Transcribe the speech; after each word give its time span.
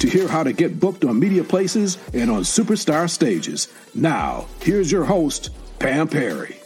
to 0.00 0.08
hear 0.08 0.28
how 0.28 0.42
to 0.42 0.52
get 0.52 0.80
booked 0.80 1.04
on 1.04 1.18
media 1.18 1.44
places 1.44 1.98
and 2.14 2.30
on 2.30 2.42
superstar 2.42 3.08
stages. 3.08 3.68
Now, 3.94 4.46
here's 4.60 4.90
your 4.90 5.04
host, 5.04 5.50
Pam 5.78 6.08
Perry. 6.08 6.56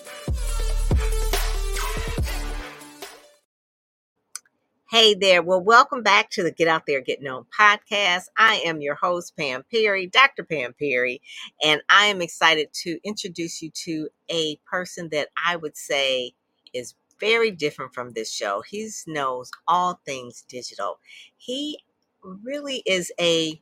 Hey 4.93 5.15
there. 5.15 5.43
Well, 5.43 5.63
welcome 5.63 6.03
back 6.03 6.29
to 6.33 6.43
the 6.43 6.51
Get 6.51 6.69
Out 6.69 6.85
There, 6.87 7.01
Get 7.01 7.23
Known 7.23 7.47
podcast. 7.59 8.25
I 8.37 8.57
am 8.67 8.83
your 8.83 8.95
host, 8.95 9.35
Pam 9.39 9.65
Perry, 9.73 10.07
Dr. 10.07 10.45
Pam 10.45 10.75
Perry, 10.75 11.23
and 11.65 11.81
I 11.89 12.09
am 12.09 12.21
excited 12.21 12.69
to 12.83 12.99
introduce 13.03 13.63
you 13.63 13.71
to 13.71 14.11
a 14.31 14.57
person 14.71 15.09
that 15.09 15.29
I 15.43 15.57
would 15.57 15.79
say 15.79 16.33
is 16.75 16.95
very 17.19 17.51
different 17.51 17.95
from 17.95 18.11
this 18.11 18.31
show. 18.31 18.63
He 18.69 18.87
knows 19.07 19.51
all 19.67 19.99
things 20.05 20.45
digital. 20.47 20.99
He 21.39 21.79
really 22.23 22.83
is 22.87 23.13
a 23.21 23.61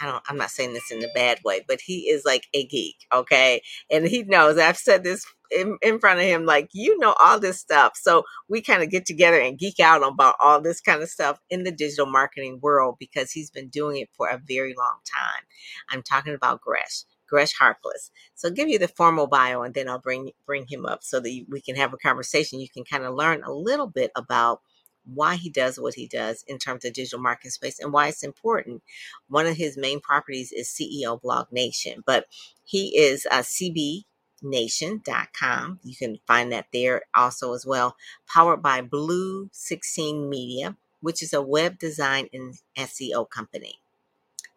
I 0.00 0.06
don't 0.06 0.24
I'm 0.28 0.36
not 0.36 0.50
saying 0.50 0.72
this 0.74 0.90
in 0.90 1.04
a 1.04 1.08
bad 1.14 1.38
way, 1.44 1.64
but 1.66 1.80
he 1.80 2.08
is 2.08 2.24
like 2.24 2.46
a 2.54 2.66
geek, 2.66 2.96
okay? 3.12 3.62
And 3.90 4.06
he 4.06 4.24
knows 4.24 4.58
I've 4.58 4.76
said 4.76 5.04
this 5.04 5.24
in, 5.52 5.78
in 5.82 5.98
front 5.98 6.18
of 6.18 6.26
him, 6.26 6.44
like, 6.44 6.70
you 6.72 6.98
know, 6.98 7.14
all 7.22 7.38
this 7.38 7.58
stuff. 7.58 7.92
So 7.96 8.24
we 8.48 8.60
kind 8.62 8.82
of 8.82 8.90
get 8.90 9.06
together 9.06 9.40
and 9.40 9.58
geek 9.58 9.80
out 9.80 10.06
about 10.06 10.36
all 10.40 10.60
this 10.60 10.80
kind 10.80 11.02
of 11.02 11.08
stuff 11.08 11.38
in 11.50 11.64
the 11.64 11.70
digital 11.70 12.06
marketing 12.06 12.58
world 12.62 12.96
because 12.98 13.30
he's 13.30 13.50
been 13.50 13.68
doing 13.68 13.98
it 13.98 14.08
for 14.16 14.28
a 14.28 14.40
very 14.46 14.74
long 14.76 14.98
time. 15.04 15.44
I'm 15.90 16.02
talking 16.02 16.34
about 16.34 16.60
Gresh. 16.60 17.04
Gresh 17.28 17.56
Harkless. 17.56 18.10
So 18.34 18.48
I'll 18.48 18.54
give 18.54 18.68
you 18.68 18.78
the 18.78 18.88
formal 18.88 19.26
bio 19.26 19.62
and 19.62 19.72
then 19.72 19.88
I'll 19.88 19.98
bring 19.98 20.32
bring 20.46 20.66
him 20.68 20.84
up 20.84 21.02
so 21.02 21.18
that 21.18 21.46
we 21.48 21.60
can 21.62 21.76
have 21.76 21.94
a 21.94 21.96
conversation. 21.96 22.60
You 22.60 22.68
can 22.68 22.84
kind 22.84 23.04
of 23.04 23.14
learn 23.14 23.42
a 23.42 23.52
little 23.52 23.86
bit 23.86 24.10
about 24.16 24.60
why 25.04 25.36
he 25.36 25.50
does 25.50 25.78
what 25.78 25.94
he 25.94 26.06
does 26.06 26.44
in 26.46 26.58
terms 26.58 26.84
of 26.84 26.92
digital 26.92 27.20
marketing 27.20 27.50
space 27.50 27.78
and 27.80 27.92
why 27.92 28.08
it's 28.08 28.22
important. 28.22 28.82
One 29.28 29.46
of 29.46 29.56
his 29.56 29.76
main 29.76 30.00
properties 30.00 30.52
is 30.52 30.68
CEO 30.68 31.20
Blog 31.20 31.48
Nation, 31.52 32.02
but 32.06 32.26
he 32.64 32.96
is 32.96 33.26
uh, 33.30 33.42
a 33.42 34.44
cbnation.com. 34.44 35.80
You 35.82 35.96
can 35.96 36.18
find 36.26 36.52
that 36.52 36.66
there 36.72 37.02
also 37.14 37.54
as 37.54 37.66
well, 37.66 37.96
powered 38.28 38.62
by 38.62 38.80
Blue 38.82 39.48
16 39.52 40.28
Media, 40.28 40.76
which 41.00 41.22
is 41.22 41.32
a 41.32 41.42
web 41.42 41.78
design 41.78 42.28
and 42.32 42.54
SEO 42.76 43.28
company. 43.28 43.81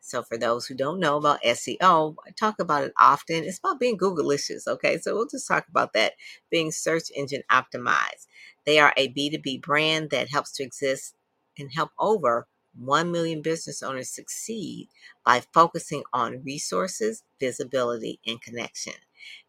So 0.06 0.24
for 0.24 0.38
those 0.38 0.66
who 0.68 0.76
don't 0.76 1.00
know 1.00 1.18
about 1.18 1.40
SEO, 1.44 2.16
I 2.26 2.32
talk 2.32 2.60
about 2.60 2.84
it 2.84 2.94
often. 3.00 3.44
It's 3.44 3.60
about 3.60 3.80
being 3.80 3.98
Googleicious, 3.98 4.68
okay? 4.68 4.98
So 5.00 5.16
we'll 5.16 5.28
just 5.28 5.48
talk 5.48 5.68
about 5.68 5.94
that, 5.94 6.14
being 6.52 6.72
search 6.72 7.12
engine 7.16 7.44
optimized. 7.52 8.28
They 8.66 8.80
are 8.80 8.94
a 8.98 9.08
B2B 9.10 9.58
brand 9.58 10.10
that 10.12 10.30
helps 10.30 10.52
to 10.54 10.64
exist 10.64 11.16
and 11.58 11.72
help 11.74 11.92
over 12.00 12.48
1 12.78 13.12
million 13.12 13.42
business 13.42 13.82
owners 13.82 14.10
succeed 14.10 14.90
by 15.26 15.42
focusing 15.54 16.04
on 16.14 16.44
resources, 16.44 17.24
visibility, 17.40 18.20
and 18.26 18.42
connection. 18.42 18.94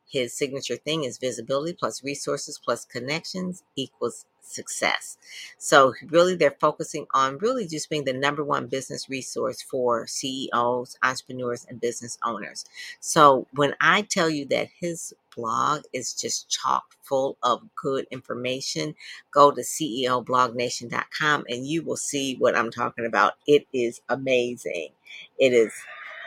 His 0.06 0.32
signature 0.32 0.76
thing 0.76 1.04
is 1.04 1.18
visibility 1.18 1.72
plus 1.72 2.04
resources 2.04 2.60
plus 2.62 2.84
connections 2.84 3.62
equals 3.74 4.24
success. 4.40 5.18
So 5.58 5.94
really 6.08 6.36
they're 6.36 6.56
focusing 6.60 7.06
on 7.12 7.38
really 7.38 7.66
just 7.66 7.90
being 7.90 8.04
the 8.04 8.12
number 8.12 8.44
one 8.44 8.66
business 8.68 9.08
resource 9.08 9.62
for 9.62 10.06
CEOs, 10.06 10.96
entrepreneurs 11.02 11.66
and 11.68 11.80
business 11.80 12.18
owners. 12.24 12.64
So 13.00 13.46
when 13.54 13.74
I 13.80 14.02
tell 14.02 14.30
you 14.30 14.44
that 14.46 14.68
his 14.80 15.14
blog 15.34 15.82
is 15.92 16.14
just 16.14 16.48
chock 16.48 16.84
full 17.02 17.36
of 17.42 17.62
good 17.74 18.06
information, 18.10 18.94
go 19.30 19.50
to 19.50 19.60
ceoblognation.com 19.60 21.44
and 21.48 21.66
you 21.66 21.82
will 21.82 21.96
see 21.96 22.36
what 22.36 22.56
I'm 22.56 22.70
talking 22.70 23.06
about. 23.06 23.34
It 23.46 23.66
is 23.72 24.00
amazing. 24.08 24.90
It 25.38 25.52
is 25.52 25.72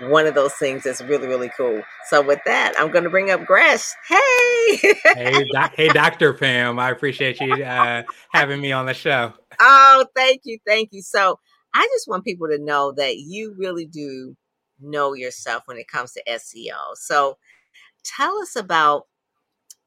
one 0.02 0.26
of 0.26 0.36
those 0.36 0.54
things 0.54 0.84
that's 0.84 1.02
really 1.02 1.28
really 1.28 1.52
cool. 1.56 1.82
So 2.10 2.22
with 2.22 2.40
that, 2.46 2.74
I'm 2.78 2.92
going 2.92 3.04
to 3.04 3.10
bring 3.10 3.32
up 3.32 3.46
Gresh. 3.46 3.92
Hey, 4.08 4.94
hey, 5.16 5.46
doc, 5.54 5.74
hey, 5.76 5.90
Doctor 5.90 6.34
Pam. 6.34 6.80
I 6.80 6.90
appreciate 6.90 7.40
you 7.40 7.64
uh, 7.64 8.04
having 8.32 8.62
me 8.62 8.72
on 8.72 8.86
the 8.86 8.94
show. 8.94 9.34
Oh, 9.60 10.06
thank 10.16 10.42
you, 10.44 10.58
thank 10.66 10.90
you. 10.92 11.02
So 11.02 11.40
I 11.74 11.88
just 11.94 12.08
want 12.08 12.26
people 12.26 12.48
to 12.48 12.58
know 12.58 12.92
that 12.94 13.18
you 13.18 13.56
really 13.58 13.86
do 13.86 14.36
know 14.80 15.14
yourself 15.14 15.64
when 15.66 15.78
it 15.78 15.88
comes 15.88 16.14
to 16.14 16.24
SEO. 16.28 16.96
So 16.96 17.38
tell 18.04 18.38
us 18.40 18.56
about 18.56 19.04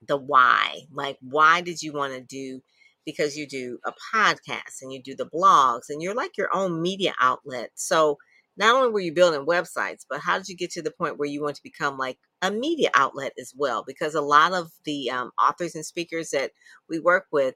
the 0.07 0.17
why. 0.17 0.83
Like, 0.93 1.19
why 1.21 1.61
did 1.61 1.83
you 1.83 1.93
want 1.93 2.15
to 2.15 2.21
do? 2.21 2.61
Because 3.05 3.37
you 3.37 3.49
do 3.49 3.79
a 3.85 3.93
podcast 4.15 4.81
and 4.81 4.93
you 4.93 5.03
do 5.03 5.17
the 5.17 5.27
blogs 5.27 5.89
and 5.89 6.01
you're 6.01 6.15
like 6.15 6.37
your 6.37 6.55
own 6.55 6.81
media 6.81 7.15
outlet. 7.21 7.71
So 7.75 8.19
not 8.57 8.75
only 8.75 8.91
were 8.91 9.01
you 9.01 9.13
building 9.13 9.47
websites, 9.47 10.05
but 10.09 10.21
how 10.21 10.39
did 10.39 10.49
you 10.49 10.57
get 10.57 10.71
to 10.73 10.83
the 10.83 10.91
point 10.91 11.19
where 11.19 11.29
you 11.29 11.43
want 11.43 11.57
to 11.57 11.63
become 11.63 11.97
like 11.97 12.19
a 12.43 12.51
media 12.51 12.91
outlet 12.95 13.33
as 13.39 13.53
well? 13.57 13.83
Because 13.87 14.15
a 14.15 14.21
lot 14.21 14.53
of 14.53 14.71
the 14.85 15.11
um, 15.11 15.31
authors 15.41 15.75
and 15.75 15.87
speakers 15.87 16.31
that 16.31 16.53
we 16.89 16.99
work 16.99 17.27
with, 17.33 17.55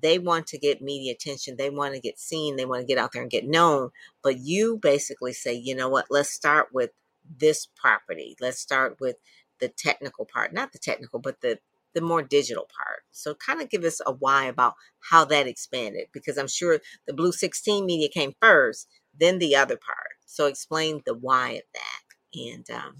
they 0.00 0.18
want 0.18 0.46
to 0.48 0.58
get 0.58 0.82
media 0.82 1.12
attention, 1.12 1.56
they 1.56 1.70
want 1.70 1.94
to 1.94 2.00
get 2.00 2.18
seen, 2.18 2.56
they 2.56 2.66
want 2.66 2.80
to 2.82 2.86
get 2.86 2.98
out 2.98 3.12
there 3.12 3.22
and 3.22 3.30
get 3.30 3.46
known. 3.46 3.90
But 4.22 4.38
you 4.38 4.78
basically 4.78 5.32
say, 5.32 5.54
you 5.54 5.74
know 5.74 5.88
what, 5.88 6.06
let's 6.10 6.30
start 6.30 6.68
with 6.72 6.90
this 7.38 7.66
property. 7.76 8.36
Let's 8.40 8.60
start 8.60 8.98
with 9.00 9.16
the 9.58 9.68
technical 9.68 10.26
part, 10.26 10.52
not 10.52 10.72
the 10.72 10.78
technical, 10.78 11.18
but 11.18 11.40
the 11.40 11.58
the 11.94 12.02
more 12.02 12.22
digital 12.22 12.68
part. 12.76 13.00
So 13.10 13.34
kind 13.34 13.62
of 13.62 13.70
give 13.70 13.82
us 13.82 14.02
a 14.04 14.12
why 14.12 14.44
about 14.44 14.74
how 15.10 15.24
that 15.24 15.46
expanded 15.46 16.08
because 16.12 16.36
I'm 16.36 16.46
sure 16.46 16.78
the 17.06 17.14
Blue 17.14 17.32
16 17.32 17.86
media 17.86 18.10
came 18.10 18.34
first, 18.38 18.86
then 19.18 19.38
the 19.38 19.56
other 19.56 19.78
part. 19.78 20.15
So 20.26 20.46
explain 20.46 21.02
the 21.06 21.14
why 21.14 21.50
of 21.52 21.62
that 21.74 22.38
and 22.38 22.70
um, 22.70 22.96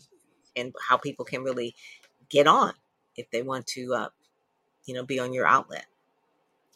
and 0.56 0.74
how 0.88 0.96
people 0.96 1.24
can 1.24 1.42
really 1.42 1.74
get 2.30 2.46
on 2.46 2.72
if 3.16 3.30
they 3.30 3.42
want 3.42 3.66
to, 3.68 3.94
uh, 3.94 4.08
you 4.86 4.94
know, 4.94 5.04
be 5.04 5.18
on 5.18 5.32
your 5.32 5.46
outlet. 5.46 5.86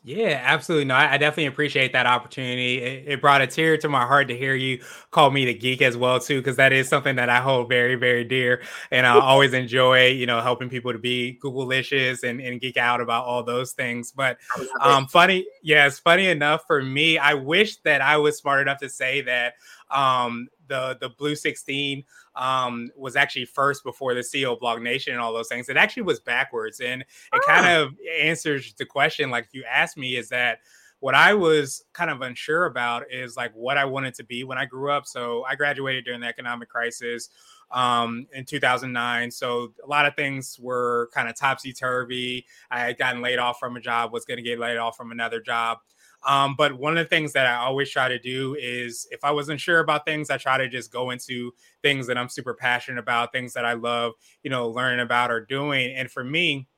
Yeah, 0.03 0.41
absolutely. 0.43 0.87
No, 0.87 0.94
I, 0.94 1.12
I 1.12 1.19
definitely 1.19 1.47
appreciate 1.47 1.93
that 1.93 2.06
opportunity. 2.06 2.78
It, 2.78 3.05
it, 3.06 3.21
brought 3.21 3.43
a 3.43 3.47
tear 3.47 3.77
to 3.77 3.88
my 3.88 4.06
heart 4.06 4.28
to 4.28 4.37
hear 4.37 4.55
you 4.55 4.81
call 5.11 5.31
me 5.31 5.44
the 5.44 5.53
geek 5.53 5.83
as 5.83 5.94
well 5.94 6.19
too, 6.19 6.41
because 6.41 6.56
that 6.56 6.72
is 6.72 6.88
something 6.88 7.17
that 7.17 7.28
I 7.28 7.43
hold 7.43 7.69
very, 7.69 7.97
very 7.97 8.25
dear, 8.25 8.62
and 8.91 9.06
I 9.06 9.21
always 9.21 9.53
enjoy, 9.53 10.06
you 10.06 10.25
know, 10.25 10.41
helping 10.41 10.71
people 10.71 10.93
to 10.93 10.99
be 10.99 11.38
Googleicious 11.44 12.22
and, 12.22 12.41
and 12.41 12.62
geek 12.62 12.78
out 12.78 13.03
about 13.03 13.27
all 13.27 13.43
those 13.43 13.72
things. 13.72 14.11
But 14.11 14.38
um, 14.81 15.06
funny, 15.06 15.47
yes, 15.62 15.99
funny 15.99 16.28
enough 16.28 16.65
for 16.67 16.82
me, 16.82 17.19
I 17.19 17.34
wish 17.34 17.77
that 17.82 18.00
I 18.00 18.17
was 18.17 18.38
smart 18.38 18.62
enough 18.62 18.78
to 18.78 18.88
say 18.88 19.21
that 19.22 19.55
um, 19.91 20.49
the 20.69 20.97
the 21.01 21.11
Blue 21.11 21.34
16 21.34 22.05
um, 22.37 22.91
was 22.97 23.17
actually 23.17 23.45
first 23.45 23.84
before 23.84 24.15
the 24.15 24.21
CEO 24.21 24.59
Blog 24.59 24.81
Nation 24.83 25.12
and 25.12 25.21
all 25.21 25.33
those 25.33 25.49
things. 25.49 25.69
It 25.69 25.77
actually 25.77 26.05
was 26.05 26.21
backwards, 26.21 26.81
and 26.81 27.03
it 27.03 27.06
oh. 27.33 27.41
kind 27.47 27.67
of 27.67 27.95
answers 28.23 28.73
the 28.75 28.87
question 28.87 29.31
like 29.31 29.49
you 29.53 29.65
asked 29.65 29.97
me 29.97 30.17
is 30.17 30.29
that 30.31 30.61
what 31.00 31.15
I 31.15 31.33
was 31.33 31.84
kind 31.95 32.11
of 32.11 32.21
unsure 32.21 32.67
about 32.67 33.11
is 33.11 33.37
like 33.37 33.53
what 33.55 33.79
I 33.79 33.87
wanted 33.87 34.15
to 34.15 34.25
be 34.25 34.45
when 34.45 34.59
I 34.59 34.67
grew 34.67 34.93
up. 34.93 35.06
So 35.06 35.45
I 35.45 35.55
graduated 35.55 36.05
during 36.05 36.21
the 36.21 36.27
economic 36.27 36.69
crisis 36.69 37.31
um, 37.71 38.27
in 38.34 38.45
2009. 38.45 39.31
So 39.31 39.73
a 39.82 39.87
lot 39.87 40.05
of 40.05 40.14
things 40.14 40.59
were 40.61 41.09
kind 41.14 41.29
of 41.29 41.37
topsy 41.37 41.73
turvy. 41.73 42.44
I 42.70 42.81
had 42.81 42.99
gotten 42.99 43.23
laid 43.23 43.38
off 43.38 43.59
from 43.59 43.76
a 43.76 43.81
job, 43.81 44.12
was 44.12 44.26
going 44.26 44.37
to 44.37 44.43
get 44.43 44.59
laid 44.59 44.76
off 44.76 44.94
from 44.94 45.11
another 45.11 45.41
job. 45.41 45.79
Um, 46.26 46.55
but 46.56 46.75
one 46.75 46.99
of 46.99 47.05
the 47.05 47.08
things 47.08 47.32
that 47.32 47.46
I 47.46 47.56
always 47.56 47.90
try 47.90 48.08
to 48.08 48.19
do 48.19 48.56
is 48.61 49.06
if 49.11 49.25
I 49.25 49.31
wasn't 49.31 49.61
sure 49.61 49.81
about 49.81 50.05
things, 50.05 50.31
I 50.31 50.37
try 50.37 50.58
to 50.58 50.69
just 50.69 50.93
go 50.93 51.11
into 51.11 51.52
things 51.82 52.06
that 52.06 52.19
I'm 52.19 52.28
super 52.28 52.55
passionate 52.55 53.00
about, 53.00 53.32
things 53.32 53.55
that 53.55 53.64
I 53.64 53.72
love, 53.72 54.12
you 54.43 54.50
know, 54.50 54.69
learning 54.69 55.00
about 55.00 55.31
or 55.31 55.40
doing. 55.40 55.94
And 55.94 56.11
for 56.11 56.22
me, 56.22 56.69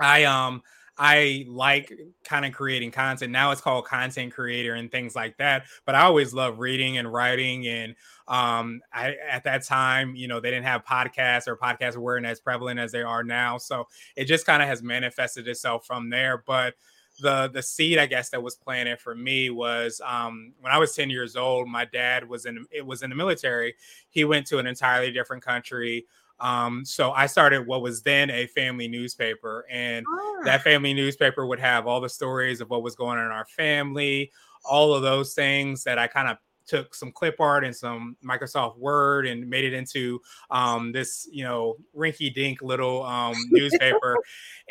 I 0.00 0.24
um 0.24 0.62
I 1.02 1.46
like 1.48 1.90
kind 2.24 2.44
of 2.44 2.52
creating 2.52 2.90
content. 2.90 3.32
Now 3.32 3.52
it's 3.52 3.62
called 3.62 3.86
content 3.86 4.34
creator 4.34 4.74
and 4.74 4.92
things 4.92 5.16
like 5.16 5.38
that. 5.38 5.64
But 5.86 5.94
I 5.94 6.02
always 6.02 6.34
love 6.34 6.58
reading 6.58 6.98
and 6.98 7.10
writing. 7.10 7.66
And 7.66 7.94
um, 8.28 8.82
I, 8.92 9.16
at 9.30 9.44
that 9.44 9.64
time, 9.64 10.14
you 10.14 10.28
know, 10.28 10.40
they 10.40 10.50
didn't 10.50 10.66
have 10.66 10.84
podcasts 10.84 11.48
or 11.48 11.56
podcasts 11.56 11.96
weren't 11.96 12.26
as 12.26 12.38
prevalent 12.38 12.78
as 12.78 12.92
they 12.92 13.00
are 13.00 13.24
now. 13.24 13.56
So 13.56 13.86
it 14.14 14.26
just 14.26 14.44
kind 14.44 14.60
of 14.62 14.68
has 14.68 14.82
manifested 14.82 15.48
itself 15.48 15.86
from 15.86 16.10
there. 16.10 16.44
But 16.46 16.74
the 17.20 17.50
the 17.52 17.62
seed 17.62 17.98
I 17.98 18.06
guess 18.06 18.30
that 18.30 18.42
was 18.42 18.56
planted 18.56 19.00
for 19.00 19.14
me 19.14 19.50
was 19.50 20.00
um, 20.04 20.52
when 20.60 20.72
I 20.72 20.78
was 20.78 20.94
10 20.94 21.10
years 21.10 21.36
old. 21.36 21.68
My 21.68 21.84
dad 21.84 22.28
was 22.28 22.46
in 22.46 22.66
it 22.70 22.84
was 22.84 23.02
in 23.02 23.10
the 23.10 23.16
military. 23.16 23.74
He 24.10 24.24
went 24.24 24.46
to 24.48 24.58
an 24.58 24.66
entirely 24.66 25.12
different 25.12 25.42
country. 25.42 26.06
Um, 26.40 26.84
so 26.84 27.12
I 27.12 27.26
started 27.26 27.66
what 27.66 27.82
was 27.82 28.02
then 28.02 28.30
a 28.30 28.46
family 28.46 28.88
newspaper, 28.88 29.66
and 29.70 30.06
ah. 30.08 30.40
that 30.44 30.62
family 30.62 30.94
newspaper 30.94 31.44
would 31.46 31.60
have 31.60 31.86
all 31.86 32.00
the 32.00 32.08
stories 32.08 32.60
of 32.62 32.70
what 32.70 32.82
was 32.82 32.96
going 32.96 33.18
on 33.18 33.26
in 33.26 33.30
our 33.32 33.44
family, 33.44 34.32
all 34.64 34.94
of 34.94 35.02
those 35.02 35.34
things 35.34 35.84
that 35.84 35.98
I 35.98 36.06
kind 36.06 36.28
of 36.28 36.38
took 36.70 36.94
some 36.94 37.10
clip 37.10 37.40
art 37.40 37.64
and 37.64 37.74
some 37.74 38.16
Microsoft 38.24 38.78
Word 38.78 39.26
and 39.26 39.50
made 39.50 39.64
it 39.64 39.72
into 39.72 40.20
um, 40.50 40.92
this, 40.92 41.28
you 41.30 41.44
know, 41.44 41.76
rinky 41.96 42.32
dink 42.32 42.62
little 42.62 43.02
um, 43.04 43.34
newspaper. 43.50 44.16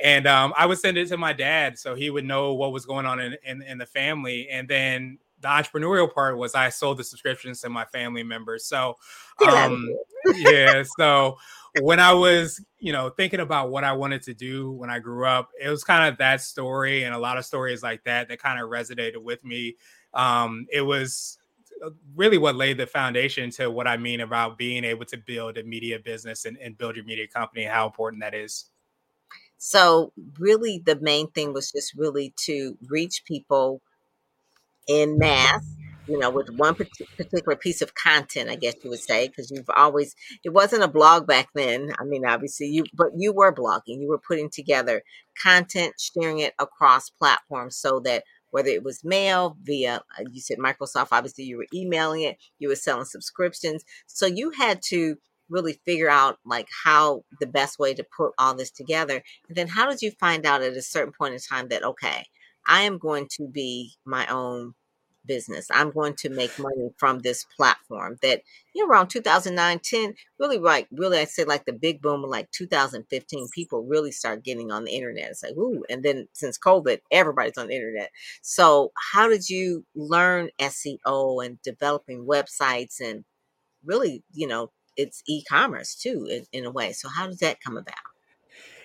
and 0.02 0.26
um, 0.26 0.54
I 0.58 0.66
would 0.66 0.80
send 0.80 0.98
it 0.98 1.10
to 1.10 1.18
my 1.18 1.34
dad 1.34 1.78
so 1.78 1.94
he 1.94 2.10
would 2.10 2.26
know 2.26 2.54
what 2.54 2.72
was 2.72 2.86
going 2.86 3.06
on 3.06 3.20
in, 3.20 3.36
in, 3.46 3.62
in 3.62 3.78
the 3.78 3.86
family. 3.86 4.48
And 4.50 4.68
then 4.68 5.20
the 5.42 5.50
entrepreneurial 5.50 6.12
part 6.12 6.38
was 6.38 6.56
I 6.56 6.70
sold 6.70 6.98
the 6.98 7.04
subscriptions 7.04 7.62
to 7.62 7.70
my 7.70 7.86
family 7.86 8.24
members. 8.24 8.66
So, 8.66 8.96
um, 9.46 9.88
yeah. 10.36 10.84
So 10.98 11.38
when 11.82 12.00
I 12.00 12.14
was, 12.14 12.64
you 12.80 12.94
know, 12.94 13.10
thinking 13.10 13.40
about 13.40 13.70
what 13.70 13.84
I 13.84 13.94
wanted 13.94 14.24
to 14.24 14.34
do 14.34 14.72
when 14.72 14.90
I 14.90 15.00
grew 15.00 15.26
up, 15.26 15.50
it 15.62 15.70
was 15.70 15.84
kind 15.84 16.12
of 16.12 16.18
that 16.20 16.42
story 16.42 17.04
and 17.04 17.14
a 17.14 17.20
lot 17.20 17.38
of 17.38 17.46
stories 17.46 17.84
like 17.84 18.04
that 18.06 18.30
that 18.30 18.40
kind 18.40 18.62
of 18.62 18.70
resonated 18.70 19.18
with 19.18 19.44
me. 19.44 19.76
Um, 20.14 20.66
it 20.72 20.82
was 20.82 21.39
Uh, 21.84 21.92
really 22.16 22.38
what 22.38 22.56
laid 22.56 22.78
the 22.78 22.88
foundation 22.88 23.50
to 23.52 23.70
what 23.70 23.88
I 23.88 23.98
mean 23.98 24.22
about 24.22 24.58
being 24.58 24.84
able 24.84 25.06
to 25.06 25.18
build 25.18 25.58
a 25.58 25.64
media 25.64 26.00
business 26.00 26.46
and, 26.46 26.58
and 26.58 26.78
build 26.78 26.96
your 26.96 27.06
media 27.06 27.28
company 27.28 27.64
and 27.64 27.74
how 27.74 27.86
important 27.86 28.22
that 28.22 28.34
is. 28.34 28.66
So, 29.58 30.14
really, 30.38 30.82
the 30.86 30.98
main 31.02 31.30
thing 31.32 31.54
was 31.54 31.72
just 31.72 31.94
really 31.94 32.34
to 32.46 32.78
reach 32.88 33.24
people 33.26 33.82
in 34.88 35.18
mass, 35.18 35.66
you 36.08 36.18
know, 36.18 36.30
with 36.30 36.50
one 36.50 36.76
particular 36.76 37.56
piece 37.58 37.82
of 37.82 37.94
content, 37.94 38.50
I 38.50 38.56
guess 38.56 38.76
you 38.84 38.90
would 38.90 39.00
say, 39.00 39.28
because 39.28 39.52
you've 39.52 39.70
always, 39.76 40.16
it 40.44 40.50
wasn't 40.50 40.84
a 40.84 40.88
blog 40.88 41.28
back 41.28 41.50
then. 41.54 41.94
I 42.00 42.06
mean, 42.06 42.26
obviously, 42.26 42.68
you, 42.68 42.86
but 42.94 43.10
you 43.16 43.34
were 43.34 43.54
blogging, 43.54 44.02
you 44.02 44.08
were 44.08 44.18
putting 44.18 44.50
together 44.50 45.04
content, 45.42 45.94
sharing 46.00 46.40
it 46.40 46.54
across 46.58 47.10
platforms 47.10 47.76
so 47.76 48.00
that 48.00 48.24
whether 48.52 48.70
it 48.70 48.84
was 48.84 49.04
mail 49.04 49.58
via 49.64 50.02
uh, 50.18 50.24
you 50.32 50.42
said 50.42 50.58
microsoft 50.58 51.10
obviously 51.12 51.44
you 51.44 51.58
were 51.58 51.68
emailing 51.74 52.22
it 52.22 52.38
you 52.60 52.68
were 52.68 52.76
selling 52.76 53.06
subscriptions. 53.06 53.84
So 54.08 54.26
you 54.26 54.52
had 54.52 54.82
to 54.90 55.16
really 55.50 55.80
figure 55.86 56.10
out 56.10 56.38
like 56.46 56.68
how 56.84 57.24
the 57.40 57.48
best 57.48 57.80
way 57.80 57.94
to 57.94 58.06
put 58.16 58.34
all 58.38 58.54
this 58.54 58.70
together. 58.72 59.24
And 59.48 59.58
then 59.58 59.68
how 59.68 59.90
did 59.90 60.02
you 60.02 60.12
find 60.20 60.46
out 60.46 60.62
at 60.62 60.74
a 60.74 60.82
certain 60.82 61.14
point 61.18 61.34
in 61.34 61.40
time 61.40 61.70
that 61.70 61.84
okay 61.84 62.26
i 62.68 62.82
am 62.82 62.98
going 62.98 63.28
to 63.38 63.48
be 63.48 63.94
my 64.06 64.28
own 64.28 64.74
business. 65.26 65.68
I'm 65.72 65.92
going 65.92 66.16
to 66.16 66.30
make 66.30 66.58
money 66.60 66.90
from 66.98 67.20
this 67.20 67.46
platform 67.56 68.18
that, 68.22 68.42
you 68.74 68.86
know, 68.86 68.92
around 68.92 69.10
2009, 69.10 69.80
10, 69.84 70.14
really 70.40 70.60
right, 70.60 70.88
really, 70.92 71.20
I 71.20 71.26
say 71.26 71.44
like 71.44 71.66
the 71.66 71.74
big 71.74 72.02
boom 72.02 72.24
like 72.24 72.52
2015, 72.52 73.48
people 73.54 73.86
really 73.86 74.12
start 74.12 74.44
getting 74.44 74.72
on 74.72 74.86
the 74.86 74.92
internet. 74.92 75.30
It's 75.32 75.44
like, 75.44 75.54
ooh. 75.58 75.84
And 75.90 76.04
then 76.04 76.28
since 76.34 76.58
COVID, 76.58 77.00
everybody's 77.12 77.58
on 77.58 77.68
the 77.68 77.76
internet. 77.76 78.12
So 78.42 78.92
how 79.14 79.28
did 79.28 79.50
you 79.50 79.86
learn 79.96 80.50
SEO 80.60 81.46
and 81.46 81.62
developing 81.62 82.26
websites 82.26 83.00
and 83.00 83.24
really, 83.86 84.24
you 84.34 84.48
know, 84.48 84.72
it's 84.98 85.24
e-commerce 85.28 85.96
too 85.96 86.28
in, 86.30 86.46
in 86.52 86.66
a 86.66 86.72
way. 86.72 86.92
So 86.92 87.08
how 87.10 87.28
did 87.28 87.40
that 87.40 87.62
come 87.62 87.78
about? 87.78 87.96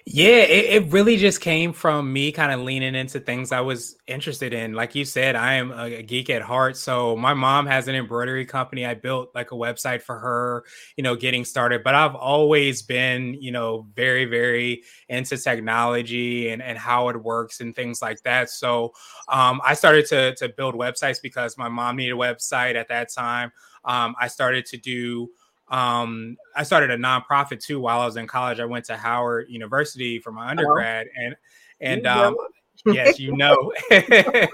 Yeah, 0.07 0.41
it, 0.43 0.85
it 0.85 0.93
really 0.93 1.17
just 1.17 1.41
came 1.41 1.73
from 1.73 2.13
me 2.13 2.31
kind 2.31 2.53
of 2.53 2.61
leaning 2.61 2.95
into 2.95 3.21
things 3.21 3.53
I 3.53 3.63
was 3.63 3.97
interested 4.07 4.53
in. 4.53 4.75
Like 4.75 4.95
you 4.95 5.07
said, 5.07 5.35
I 5.35 5.55
am 5.55 5.73
a, 5.73 6.03
geek 6.03 6.29
at 6.29 6.43
heart. 6.43 6.77
So 6.77 7.17
my 7.17 7.33
mom 7.33 7.65
has 7.65 7.89
an 7.89 7.95
embroidery 7.95 8.45
company. 8.45 8.85
I 8.85 8.93
built 8.93 9.31
like 9.35 9.51
a 9.53 9.55
website 9.55 10.03
for 10.03 10.19
her, 10.19 10.65
you 10.99 11.03
know, 11.03 11.17
getting 11.17 11.47
started. 11.47 11.83
But 11.83 11.95
I've 11.95 12.15
always 12.15 12.83
been, 12.83 13.33
you 13.41 13.51
know, 13.51 13.87
very, 13.95 14.27
very 14.27 14.83
into 15.09 15.39
technology 15.39 16.51
and, 16.51 16.61
and 16.61 16.77
how 16.77 17.09
it 17.09 17.17
works 17.17 17.61
and 17.61 17.75
things 17.75 18.03
like 18.03 18.23
that. 18.25 18.51
So 18.51 18.93
um, 19.29 19.63
I 19.65 19.73
started 19.73 20.05
to, 20.09 20.35
to 20.35 20.51
build 20.51 20.75
websites 20.75 21.17
because 21.23 21.57
my 21.57 21.71
mom 21.71 21.97
needed 21.97 22.13
a 22.13 22.17
website 22.17 22.75
at 22.75 22.89
that 22.89 23.09
time. 23.11 23.53
Um, 23.87 24.15
I 24.21 24.29
started 24.29 24.67
to 24.67 24.77
do 24.77 25.29
um, 25.69 26.37
I 26.55 26.63
started 26.63 26.91
a 26.91 26.97
nonprofit 26.97 27.65
too 27.65 27.81
while 27.81 28.01
I 28.01 28.07
was 28.07 28.17
in 28.17 28.27
college. 28.27 28.61
I 28.61 28.65
went 28.65 28.85
to 28.87 28.97
Howard 28.97 29.49
University 29.49 30.19
for 30.19 30.33
my 30.33 30.49
undergrad, 30.49 31.07
and 31.17 31.37
and 31.81 32.07
um, 32.07 32.37
yes, 32.87 33.19
you 33.19 33.37
know. 33.37 33.73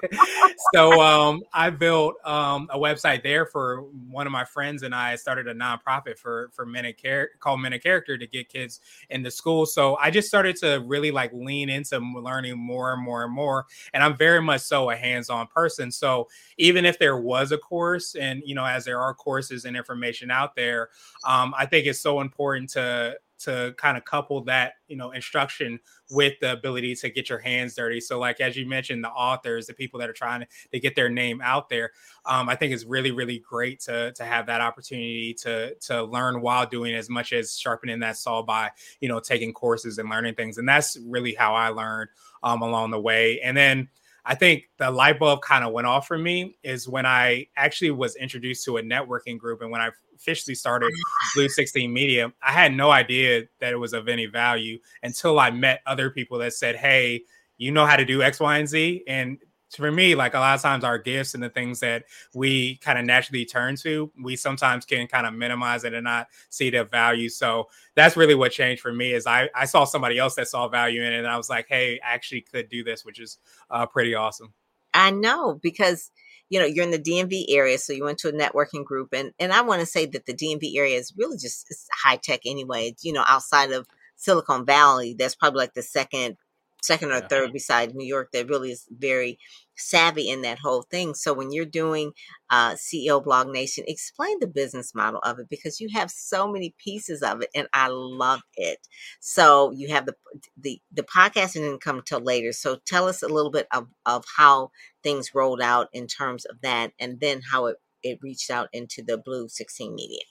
so 0.74 1.00
um, 1.00 1.42
I 1.52 1.70
built 1.70 2.14
um, 2.24 2.68
a 2.70 2.78
website 2.78 3.22
there 3.22 3.46
for 3.46 3.82
one 4.08 4.26
of 4.26 4.32
my 4.32 4.44
friends, 4.44 4.82
and 4.82 4.94
I 4.94 5.16
started 5.16 5.48
a 5.48 5.54
nonprofit 5.54 6.18
for 6.18 6.50
for 6.52 6.66
men 6.66 6.86
of 6.86 6.96
character 6.96 7.36
called 7.40 7.60
Men 7.60 7.72
of 7.72 7.82
Character 7.82 8.16
to 8.18 8.26
get 8.26 8.48
kids 8.48 8.80
into 9.10 9.30
school. 9.30 9.66
So 9.66 9.96
I 9.96 10.10
just 10.10 10.28
started 10.28 10.56
to 10.56 10.82
really 10.86 11.10
like 11.10 11.32
lean 11.32 11.68
into 11.68 11.98
learning 11.98 12.58
more 12.58 12.92
and 12.92 13.02
more 13.02 13.24
and 13.24 13.32
more. 13.32 13.66
And 13.92 14.02
I'm 14.02 14.16
very 14.16 14.40
much 14.40 14.62
so 14.62 14.90
a 14.90 14.96
hands-on 14.96 15.48
person. 15.48 15.90
So 15.90 16.28
even 16.58 16.84
if 16.84 16.98
there 16.98 17.16
was 17.16 17.52
a 17.52 17.58
course, 17.58 18.14
and 18.14 18.42
you 18.44 18.54
know, 18.54 18.64
as 18.64 18.84
there 18.84 19.00
are 19.00 19.14
courses 19.14 19.64
and 19.64 19.76
information 19.76 20.30
out 20.30 20.54
there, 20.54 20.90
um, 21.26 21.54
I 21.56 21.66
think 21.66 21.86
it's 21.86 22.00
so 22.00 22.20
important 22.20 22.70
to 22.70 23.16
to 23.40 23.74
kind 23.76 23.96
of 23.96 24.04
couple 24.04 24.42
that 24.44 24.74
you 24.88 24.96
know 24.96 25.10
instruction 25.12 25.78
with 26.10 26.34
the 26.40 26.52
ability 26.52 26.94
to 26.94 27.08
get 27.08 27.28
your 27.28 27.38
hands 27.38 27.74
dirty. 27.74 28.00
So 28.00 28.18
like 28.18 28.40
as 28.40 28.56
you 28.56 28.66
mentioned 28.66 29.04
the 29.04 29.10
authors 29.10 29.66
the 29.66 29.74
people 29.74 30.00
that 30.00 30.08
are 30.08 30.14
trying 30.14 30.46
to, 30.72 30.80
get 30.80 30.96
their 30.96 31.10
name 31.10 31.42
out 31.42 31.68
there 31.68 31.90
um, 32.24 32.48
i 32.48 32.54
think 32.54 32.72
it's 32.72 32.84
really 32.84 33.10
really 33.10 33.38
great 33.38 33.80
to 33.80 34.12
to 34.12 34.24
have 34.24 34.46
that 34.46 34.62
opportunity 34.62 35.34
to 35.34 35.74
to 35.74 36.02
learn 36.04 36.40
while 36.40 36.64
doing 36.66 36.94
as 36.94 37.10
much 37.10 37.34
as 37.34 37.58
sharpening 37.58 38.00
that 38.00 38.16
saw 38.16 38.40
by 38.40 38.70
you 39.00 39.08
know 39.08 39.20
taking 39.20 39.52
courses 39.52 39.98
and 39.98 40.08
learning 40.08 40.34
things. 40.34 40.58
And 40.58 40.68
that's 40.68 40.96
really 41.06 41.34
how 41.34 41.54
i 41.54 41.68
learned 41.68 42.10
um, 42.42 42.62
along 42.62 42.90
the 42.90 43.00
way. 43.00 43.40
And 43.40 43.56
then 43.56 43.88
I 44.24 44.34
think 44.34 44.64
the 44.78 44.90
light 44.90 45.18
bulb 45.18 45.42
kind 45.42 45.64
of 45.64 45.72
went 45.72 45.86
off 45.86 46.06
for 46.06 46.18
me 46.18 46.58
is 46.62 46.88
when 46.88 47.06
I 47.06 47.46
actually 47.56 47.90
was 47.90 48.16
introduced 48.16 48.64
to 48.66 48.76
a 48.76 48.82
networking 48.82 49.38
group 49.38 49.62
and 49.62 49.70
when 49.70 49.80
I 49.80 49.90
officially 50.20 50.54
started 50.54 50.92
Blue 51.34 51.48
16 51.48 51.92
Media, 51.92 52.32
I 52.42 52.52
had 52.52 52.74
no 52.74 52.90
idea 52.90 53.44
that 53.60 53.72
it 53.72 53.76
was 53.76 53.92
of 53.92 54.08
any 54.08 54.26
value 54.26 54.78
until 55.02 55.38
I 55.38 55.50
met 55.50 55.80
other 55.86 56.10
people 56.10 56.38
that 56.38 56.52
said, 56.52 56.76
Hey, 56.76 57.22
you 57.56 57.72
know 57.72 57.86
how 57.86 57.96
to 57.96 58.04
do 58.04 58.22
X, 58.22 58.40
Y, 58.40 58.58
and 58.58 58.68
Z. 58.68 59.04
And 59.06 59.38
for 59.76 59.92
me, 59.92 60.14
like 60.14 60.34
a 60.34 60.38
lot 60.38 60.54
of 60.54 60.62
times 60.62 60.82
our 60.82 60.98
gifts 60.98 61.34
and 61.34 61.42
the 61.42 61.48
things 61.48 61.80
that 61.80 62.04
we 62.34 62.76
kind 62.78 62.98
of 62.98 63.04
naturally 63.04 63.44
turn 63.44 63.76
to, 63.76 64.10
we 64.20 64.34
sometimes 64.34 64.84
can 64.84 65.06
kind 65.06 65.26
of 65.26 65.34
minimize 65.34 65.84
it 65.84 65.94
and 65.94 66.04
not 66.04 66.26
see 66.48 66.70
the 66.70 66.84
value. 66.84 67.28
So 67.28 67.68
that's 67.94 68.16
really 68.16 68.34
what 68.34 68.52
changed 68.52 68.82
for 68.82 68.92
me 68.92 69.12
is 69.12 69.26
I, 69.26 69.48
I 69.54 69.66
saw 69.66 69.84
somebody 69.84 70.18
else 70.18 70.34
that 70.34 70.48
saw 70.48 70.68
value 70.68 71.02
in 71.02 71.12
it 71.12 71.18
and 71.18 71.28
I 71.28 71.36
was 71.36 71.48
like, 71.48 71.66
hey, 71.68 72.00
I 72.04 72.14
actually 72.14 72.40
could 72.42 72.68
do 72.68 72.82
this, 72.82 73.04
which 73.04 73.20
is 73.20 73.38
uh, 73.70 73.86
pretty 73.86 74.14
awesome. 74.14 74.52
I 74.92 75.12
know 75.12 75.58
because 75.62 76.10
you 76.50 76.60
know 76.60 76.66
you're 76.66 76.84
in 76.84 76.90
the 76.90 76.98
DMV 76.98 77.46
area, 77.48 77.78
so 77.78 77.92
you 77.92 78.04
went 78.04 78.18
to 78.18 78.28
a 78.28 78.32
networking 78.32 78.84
group, 78.84 79.14
and 79.14 79.32
and 79.38 79.52
I 79.52 79.62
want 79.62 79.80
to 79.80 79.86
say 79.86 80.04
that 80.06 80.26
the 80.26 80.34
DMV 80.34 80.76
area 80.76 80.98
is 80.98 81.14
really 81.16 81.38
just 81.38 81.66
high 82.04 82.16
tech 82.16 82.40
anyway. 82.44 82.94
You 83.00 83.14
know, 83.14 83.24
outside 83.26 83.72
of 83.72 83.86
Silicon 84.16 84.66
Valley, 84.66 85.14
that's 85.18 85.34
probably 85.34 85.58
like 85.58 85.74
the 85.74 85.82
second 85.82 86.36
second 86.82 87.10
or 87.10 87.18
yeah. 87.18 87.28
third 87.28 87.52
beside 87.52 87.94
New 87.94 88.06
York 88.06 88.30
that 88.32 88.48
really 88.48 88.72
is 88.72 88.86
very 88.90 89.38
savvy 89.76 90.28
in 90.28 90.42
that 90.42 90.58
whole 90.58 90.82
thing. 90.82 91.14
So 91.14 91.32
when 91.32 91.52
you're 91.52 91.64
doing 91.64 92.12
uh, 92.50 92.72
CEO 92.72 93.22
Blog 93.22 93.48
Nation, 93.48 93.84
explain 93.86 94.38
the 94.40 94.46
business 94.46 94.94
model 94.94 95.20
of 95.20 95.38
it 95.38 95.48
because 95.48 95.80
you 95.80 95.88
have 95.94 96.10
so 96.10 96.50
many 96.50 96.74
pieces 96.82 97.22
of 97.22 97.42
it, 97.42 97.50
and 97.54 97.68
I 97.72 97.88
love 97.88 98.42
it. 98.54 98.86
So 99.20 99.70
you 99.72 99.88
have 99.88 100.06
the 100.06 100.14
the 100.56 100.80
the 100.92 101.02
podcast 101.02 101.54
didn't 101.54 101.82
come 101.82 102.02
till 102.04 102.20
later. 102.20 102.52
So 102.52 102.78
tell 102.86 103.08
us 103.08 103.22
a 103.22 103.28
little 103.28 103.50
bit 103.50 103.66
of 103.72 103.88
of 104.06 104.24
how 104.36 104.70
things 105.02 105.34
rolled 105.34 105.62
out 105.62 105.88
in 105.92 106.06
terms 106.06 106.44
of 106.44 106.60
that, 106.62 106.92
and 106.98 107.20
then 107.20 107.40
how 107.50 107.66
it 107.66 107.76
it 108.02 108.18
reached 108.22 108.50
out 108.50 108.68
into 108.72 109.02
the 109.02 109.18
Blue 109.18 109.48
16 109.48 109.94
Media. 109.94 110.22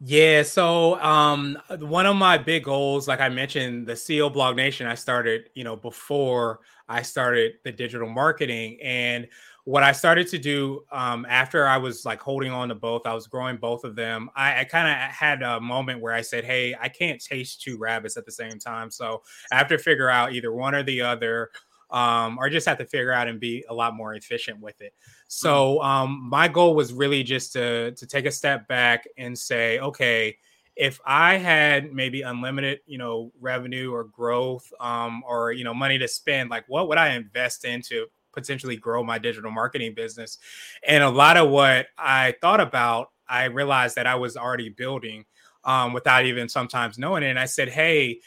Yeah, 0.00 0.42
so 0.42 1.00
um 1.00 1.56
one 1.78 2.06
of 2.06 2.16
my 2.16 2.36
big 2.36 2.64
goals, 2.64 3.08
like 3.08 3.20
I 3.20 3.28
mentioned, 3.28 3.86
the 3.86 3.96
CEO 3.96 4.28
Blog 4.28 4.56
Nation, 4.56 4.86
I 4.86 4.94
started, 4.96 5.50
you 5.54 5.64
know, 5.64 5.76
before 5.76 6.60
I 6.88 7.02
started 7.02 7.54
the 7.64 7.72
digital 7.72 8.08
marketing. 8.08 8.78
And 8.82 9.26
what 9.64 9.82
I 9.82 9.92
started 9.92 10.28
to 10.28 10.38
do 10.38 10.84
um, 10.92 11.24
after 11.26 11.66
I 11.66 11.78
was 11.78 12.04
like 12.04 12.20
holding 12.20 12.52
on 12.52 12.68
to 12.68 12.74
both, 12.74 13.06
I 13.06 13.14
was 13.14 13.26
growing 13.26 13.56
both 13.56 13.82
of 13.84 13.96
them. 13.96 14.28
I, 14.36 14.60
I 14.60 14.64
kind 14.64 14.88
of 14.88 14.94
had 15.10 15.40
a 15.42 15.58
moment 15.58 16.02
where 16.02 16.12
I 16.12 16.20
said, 16.20 16.44
Hey, 16.44 16.76
I 16.78 16.90
can't 16.90 17.18
taste 17.22 17.62
two 17.62 17.78
rabbits 17.78 18.18
at 18.18 18.26
the 18.26 18.32
same 18.32 18.58
time. 18.58 18.90
So 18.90 19.22
I 19.50 19.56
have 19.56 19.68
to 19.68 19.78
figure 19.78 20.10
out 20.10 20.34
either 20.34 20.52
one 20.52 20.74
or 20.74 20.82
the 20.82 21.00
other 21.00 21.50
um, 21.94 22.38
or 22.38 22.50
just 22.50 22.66
have 22.66 22.78
to 22.78 22.84
figure 22.84 23.12
out 23.12 23.28
and 23.28 23.38
be 23.38 23.64
a 23.68 23.74
lot 23.74 23.94
more 23.94 24.14
efficient 24.14 24.60
with 24.60 24.80
it. 24.80 24.92
Mm-hmm. 24.92 25.28
So 25.28 25.80
um, 25.80 26.28
my 26.28 26.48
goal 26.48 26.74
was 26.74 26.92
really 26.92 27.22
just 27.22 27.52
to 27.52 27.92
to 27.92 28.06
take 28.06 28.26
a 28.26 28.32
step 28.32 28.66
back 28.66 29.04
and 29.16 29.38
say, 29.38 29.78
okay, 29.78 30.36
if 30.74 31.00
I 31.06 31.36
had 31.36 31.92
maybe 31.92 32.22
unlimited, 32.22 32.80
you 32.86 32.98
know, 32.98 33.30
revenue 33.40 33.92
or 33.92 34.04
growth, 34.04 34.70
um, 34.80 35.22
or 35.24 35.52
you 35.52 35.62
know, 35.62 35.72
money 35.72 35.96
to 35.98 36.08
spend, 36.08 36.50
like 36.50 36.64
what 36.66 36.88
would 36.88 36.98
I 36.98 37.14
invest 37.14 37.64
into 37.64 38.06
potentially 38.32 38.76
grow 38.76 39.04
my 39.04 39.18
digital 39.18 39.52
marketing 39.52 39.94
business? 39.94 40.38
And 40.86 41.04
a 41.04 41.08
lot 41.08 41.36
of 41.36 41.48
what 41.48 41.86
I 41.96 42.34
thought 42.40 42.60
about, 42.60 43.10
I 43.28 43.44
realized 43.44 43.94
that 43.94 44.08
I 44.08 44.16
was 44.16 44.36
already 44.36 44.68
building 44.68 45.26
um, 45.62 45.92
without 45.92 46.24
even 46.24 46.48
sometimes 46.48 46.98
knowing 46.98 47.22
it. 47.22 47.30
And 47.30 47.38
I 47.38 47.46
said, 47.46 47.68
hey, 47.68 48.20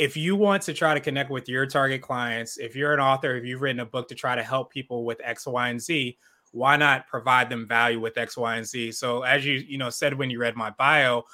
if 0.00 0.16
you 0.16 0.34
want 0.34 0.62
to 0.62 0.72
try 0.72 0.94
to 0.94 1.00
connect 1.00 1.28
with 1.28 1.46
your 1.46 1.66
target 1.66 2.00
clients, 2.00 2.56
if 2.56 2.74
you're 2.74 2.94
an 2.94 3.00
author, 3.00 3.36
if 3.36 3.44
you've 3.44 3.60
written 3.60 3.80
a 3.80 3.84
book 3.84 4.08
to 4.08 4.14
try 4.14 4.34
to 4.34 4.42
help 4.42 4.72
people 4.72 5.04
with 5.04 5.20
X, 5.22 5.46
Y, 5.46 5.68
and 5.68 5.78
Z, 5.78 6.16
why 6.52 6.78
not 6.78 7.06
provide 7.06 7.50
them 7.50 7.68
value 7.68 8.00
with 8.00 8.16
X, 8.16 8.34
Y, 8.34 8.56
and 8.56 8.66
Z? 8.66 8.92
So 8.92 9.20
as 9.24 9.44
you 9.44 9.56
you 9.56 9.76
know 9.76 9.90
said 9.90 10.14
when 10.14 10.30
you 10.30 10.40
read 10.40 10.56
my 10.56 10.70
bio, 10.70 11.24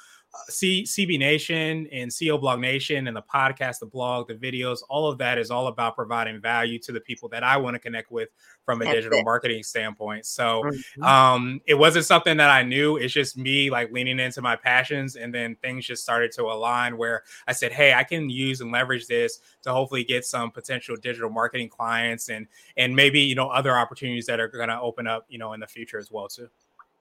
C, 0.49 0.83
CB 0.83 1.19
Nation 1.19 1.87
and 1.91 2.09
CEO 2.09 2.39
Blog 2.39 2.59
Nation 2.59 3.07
and 3.07 3.15
the 3.15 3.21
podcast, 3.21 3.79
the 3.79 3.85
blog, 3.85 4.27
the 4.27 4.35
videos, 4.35 4.79
all 4.89 5.09
of 5.09 5.17
that 5.17 5.37
is 5.37 5.51
all 5.51 5.67
about 5.67 5.95
providing 5.95 6.39
value 6.39 6.79
to 6.79 6.91
the 6.91 6.99
people 6.99 7.27
that 7.29 7.43
I 7.43 7.57
want 7.57 7.75
to 7.75 7.79
connect 7.79 8.11
with 8.11 8.29
from 8.65 8.81
a 8.81 8.85
That's 8.85 8.97
digital 8.97 9.19
it. 9.19 9.25
marketing 9.25 9.63
standpoint. 9.63 10.25
So 10.25 10.63
mm-hmm. 10.63 11.03
um, 11.03 11.61
it 11.65 11.73
wasn't 11.73 12.05
something 12.05 12.37
that 12.37 12.49
I 12.49 12.63
knew. 12.63 12.97
It's 12.97 13.13
just 13.13 13.37
me 13.37 13.69
like 13.69 13.91
leaning 13.91 14.19
into 14.19 14.41
my 14.41 14.55
passions. 14.55 15.15
And 15.15 15.33
then 15.33 15.55
things 15.61 15.85
just 15.85 16.03
started 16.03 16.31
to 16.33 16.43
align 16.43 16.97
where 16.97 17.23
I 17.47 17.53
said, 17.53 17.71
hey, 17.71 17.93
I 17.93 18.03
can 18.03 18.29
use 18.29 18.61
and 18.61 18.71
leverage 18.71 19.07
this 19.07 19.39
to 19.63 19.71
hopefully 19.71 20.03
get 20.03 20.25
some 20.25 20.51
potential 20.51 20.95
digital 20.95 21.29
marketing 21.29 21.69
clients 21.69 22.29
and 22.29 22.47
and 22.75 22.95
maybe, 22.95 23.21
you 23.21 23.35
know, 23.35 23.47
other 23.47 23.77
opportunities 23.77 24.25
that 24.27 24.39
are 24.39 24.47
going 24.47 24.69
to 24.69 24.79
open 24.79 25.07
up, 25.07 25.25
you 25.29 25.37
know, 25.37 25.53
in 25.53 25.59
the 25.59 25.67
future 25.67 25.97
as 25.97 26.11
well 26.11 26.27
too. 26.27 26.49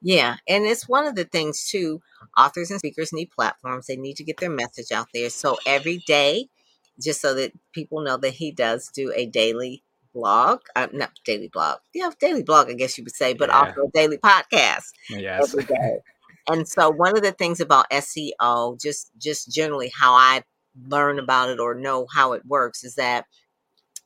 Yeah, 0.03 0.37
and 0.47 0.65
it's 0.67 0.89
one 0.89 1.07
of 1.07 1.15
the 1.15 1.25
things 1.25 1.69
too. 1.69 2.01
Authors 2.37 2.71
and 2.71 2.79
speakers 2.79 3.13
need 3.13 3.31
platforms. 3.31 3.87
They 3.87 3.97
need 3.97 4.17
to 4.17 4.25
get 4.25 4.39
their 4.39 4.51
message 4.51 4.93
out 4.93 5.09
there. 5.15 5.31
So 5.31 5.57
every 5.67 6.03
day, 6.07 6.49
just 7.01 7.21
so 7.21 7.35
that 7.35 7.53
people 7.73 8.03
know 8.03 8.17
that 8.19 8.35
he 8.35 8.53
does 8.53 8.91
do 8.95 9.13
a 9.15 9.27
daily 9.27 9.83
blog, 10.15 10.61
uh, 10.75 10.89
not 10.93 11.13
daily 11.25 11.49
blog, 11.49 11.79
yeah, 11.95 12.11
daily 12.21 12.43
blog, 12.43 12.71
I 12.71 12.75
guess 12.75 12.97
you 12.97 13.05
would 13.05 13.15
say, 13.15 13.35
but 13.35 13.49
yeah. 13.49 13.59
also 13.59 13.83
a 13.83 13.91
daily 13.93 14.19
podcast 14.19 14.85
yes. 15.11 15.55
every 15.55 15.65
day. 15.75 15.99
and 16.49 16.69
so 16.69 16.91
one 16.91 17.17
of 17.17 17.23
the 17.23 17.33
things 17.33 17.61
about 17.61 17.91
SEO, 17.91 18.81
just 18.81 19.11
just 19.19 19.51
generally 19.51 19.91
how 19.95 20.13
I 20.13 20.43
learn 20.89 21.19
about 21.19 21.51
it 21.51 21.61
or 21.61 21.75
know 21.75 22.07
how 22.15 22.33
it 22.33 22.43
works, 22.47 22.85
is 22.85 22.95
that 22.97 23.27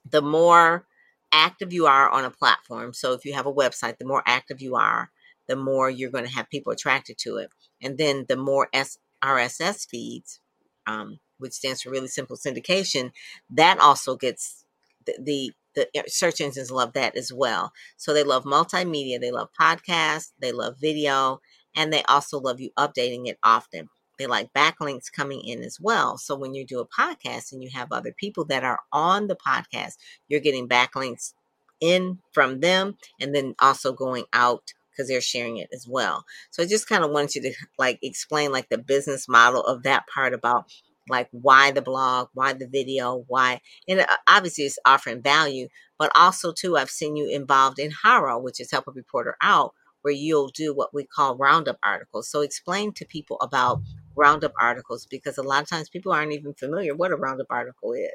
the 0.08 0.22
more 0.22 0.86
active 1.32 1.72
you 1.72 1.86
are 1.86 2.08
on 2.08 2.24
a 2.24 2.30
platform. 2.30 2.92
So 2.92 3.12
if 3.12 3.24
you 3.24 3.34
have 3.34 3.46
a 3.46 3.52
website, 3.52 3.98
the 3.98 4.04
more 4.04 4.22
active 4.26 4.60
you 4.60 4.76
are, 4.76 5.10
the 5.50 5.56
more 5.56 5.90
you're 5.90 6.12
going 6.12 6.24
to 6.26 6.30
have 6.32 6.50
people 6.50 6.72
attracted 6.72 7.18
to 7.18 7.38
it. 7.38 7.50
And 7.82 7.98
then 7.98 8.26
the 8.30 8.38
more 8.38 8.70
S- 8.72 8.98
RSS 9.22 9.86
feeds, 9.86 10.40
um, 10.86 11.20
which 11.38 11.54
stands 11.54 11.82
for 11.82 11.90
really 11.90 12.08
simple 12.08 12.38
syndication, 12.38 13.12
that 13.50 13.80
also 13.80 14.16
gets 14.16 14.64
the, 15.06 15.14
the 15.22 15.52
the 15.76 15.88
search 16.08 16.40
engines 16.40 16.70
love 16.70 16.94
that 16.94 17.16
as 17.16 17.32
well. 17.32 17.72
So 17.96 18.14
they 18.14 18.24
love 18.24 18.44
multimedia, 18.44 19.20
they 19.20 19.32
love 19.32 19.50
podcasts, 19.60 20.32
they 20.40 20.52
love 20.52 20.76
video, 20.80 21.40
and 21.76 21.92
they 21.92 22.02
also 22.04 22.40
love 22.40 22.60
you 22.60 22.70
updating 22.78 23.28
it 23.28 23.38
often. 23.44 23.88
They 24.18 24.26
like 24.26 24.52
backlinks 24.52 25.12
coming 25.14 25.40
in 25.44 25.62
as 25.62 25.78
well. 25.80 26.18
So 26.18 26.36
when 26.36 26.54
you 26.54 26.66
do 26.66 26.80
a 26.80 26.88
podcast 26.88 27.52
and 27.52 27.62
you 27.62 27.70
have 27.72 27.92
other 27.92 28.12
people 28.12 28.44
that 28.46 28.64
are 28.64 28.80
on 28.92 29.28
the 29.28 29.36
podcast, 29.36 29.94
you're 30.28 30.40
getting 30.40 30.68
backlinks 30.68 31.34
in 31.80 32.18
from 32.32 32.60
them 32.60 32.96
and 33.20 33.34
then 33.34 33.54
also 33.60 33.92
going 33.92 34.24
out 34.32 34.72
because 35.00 35.08
they're 35.08 35.20
sharing 35.22 35.56
it 35.56 35.70
as 35.72 35.86
well. 35.88 36.24
So 36.50 36.62
I 36.62 36.66
just 36.66 36.88
kind 36.88 37.02
of 37.02 37.10
wanted 37.10 37.36
you 37.36 37.42
to 37.50 37.54
like 37.78 37.98
explain 38.02 38.52
like 38.52 38.68
the 38.68 38.76
business 38.76 39.26
model 39.28 39.62
of 39.62 39.82
that 39.84 40.06
part 40.12 40.34
about 40.34 40.70
like 41.08 41.28
why 41.32 41.70
the 41.70 41.80
blog, 41.80 42.28
why 42.34 42.52
the 42.52 42.68
video, 42.68 43.24
why, 43.28 43.60
and 43.88 44.00
uh, 44.00 44.06
obviously 44.28 44.64
it's 44.64 44.78
offering 44.84 45.22
value, 45.22 45.68
but 45.98 46.12
also 46.14 46.52
too, 46.52 46.76
I've 46.76 46.90
seen 46.90 47.16
you 47.16 47.28
involved 47.28 47.78
in 47.78 47.90
HARO, 47.90 48.38
which 48.38 48.60
is 48.60 48.70
Help 48.70 48.88
a 48.88 48.92
Reporter 48.92 49.36
Out, 49.40 49.72
where 50.02 50.12
you'll 50.12 50.48
do 50.48 50.74
what 50.74 50.92
we 50.92 51.04
call 51.04 51.36
roundup 51.36 51.78
articles. 51.82 52.30
So 52.30 52.42
explain 52.42 52.92
to 52.92 53.06
people 53.06 53.38
about 53.40 53.80
roundup 54.14 54.52
articles 54.60 55.06
because 55.10 55.38
a 55.38 55.42
lot 55.42 55.62
of 55.62 55.68
times 55.68 55.88
people 55.88 56.12
aren't 56.12 56.32
even 56.32 56.52
familiar 56.52 56.94
what 56.94 57.10
a 57.10 57.16
roundup 57.16 57.46
article 57.48 57.94
is. 57.94 58.10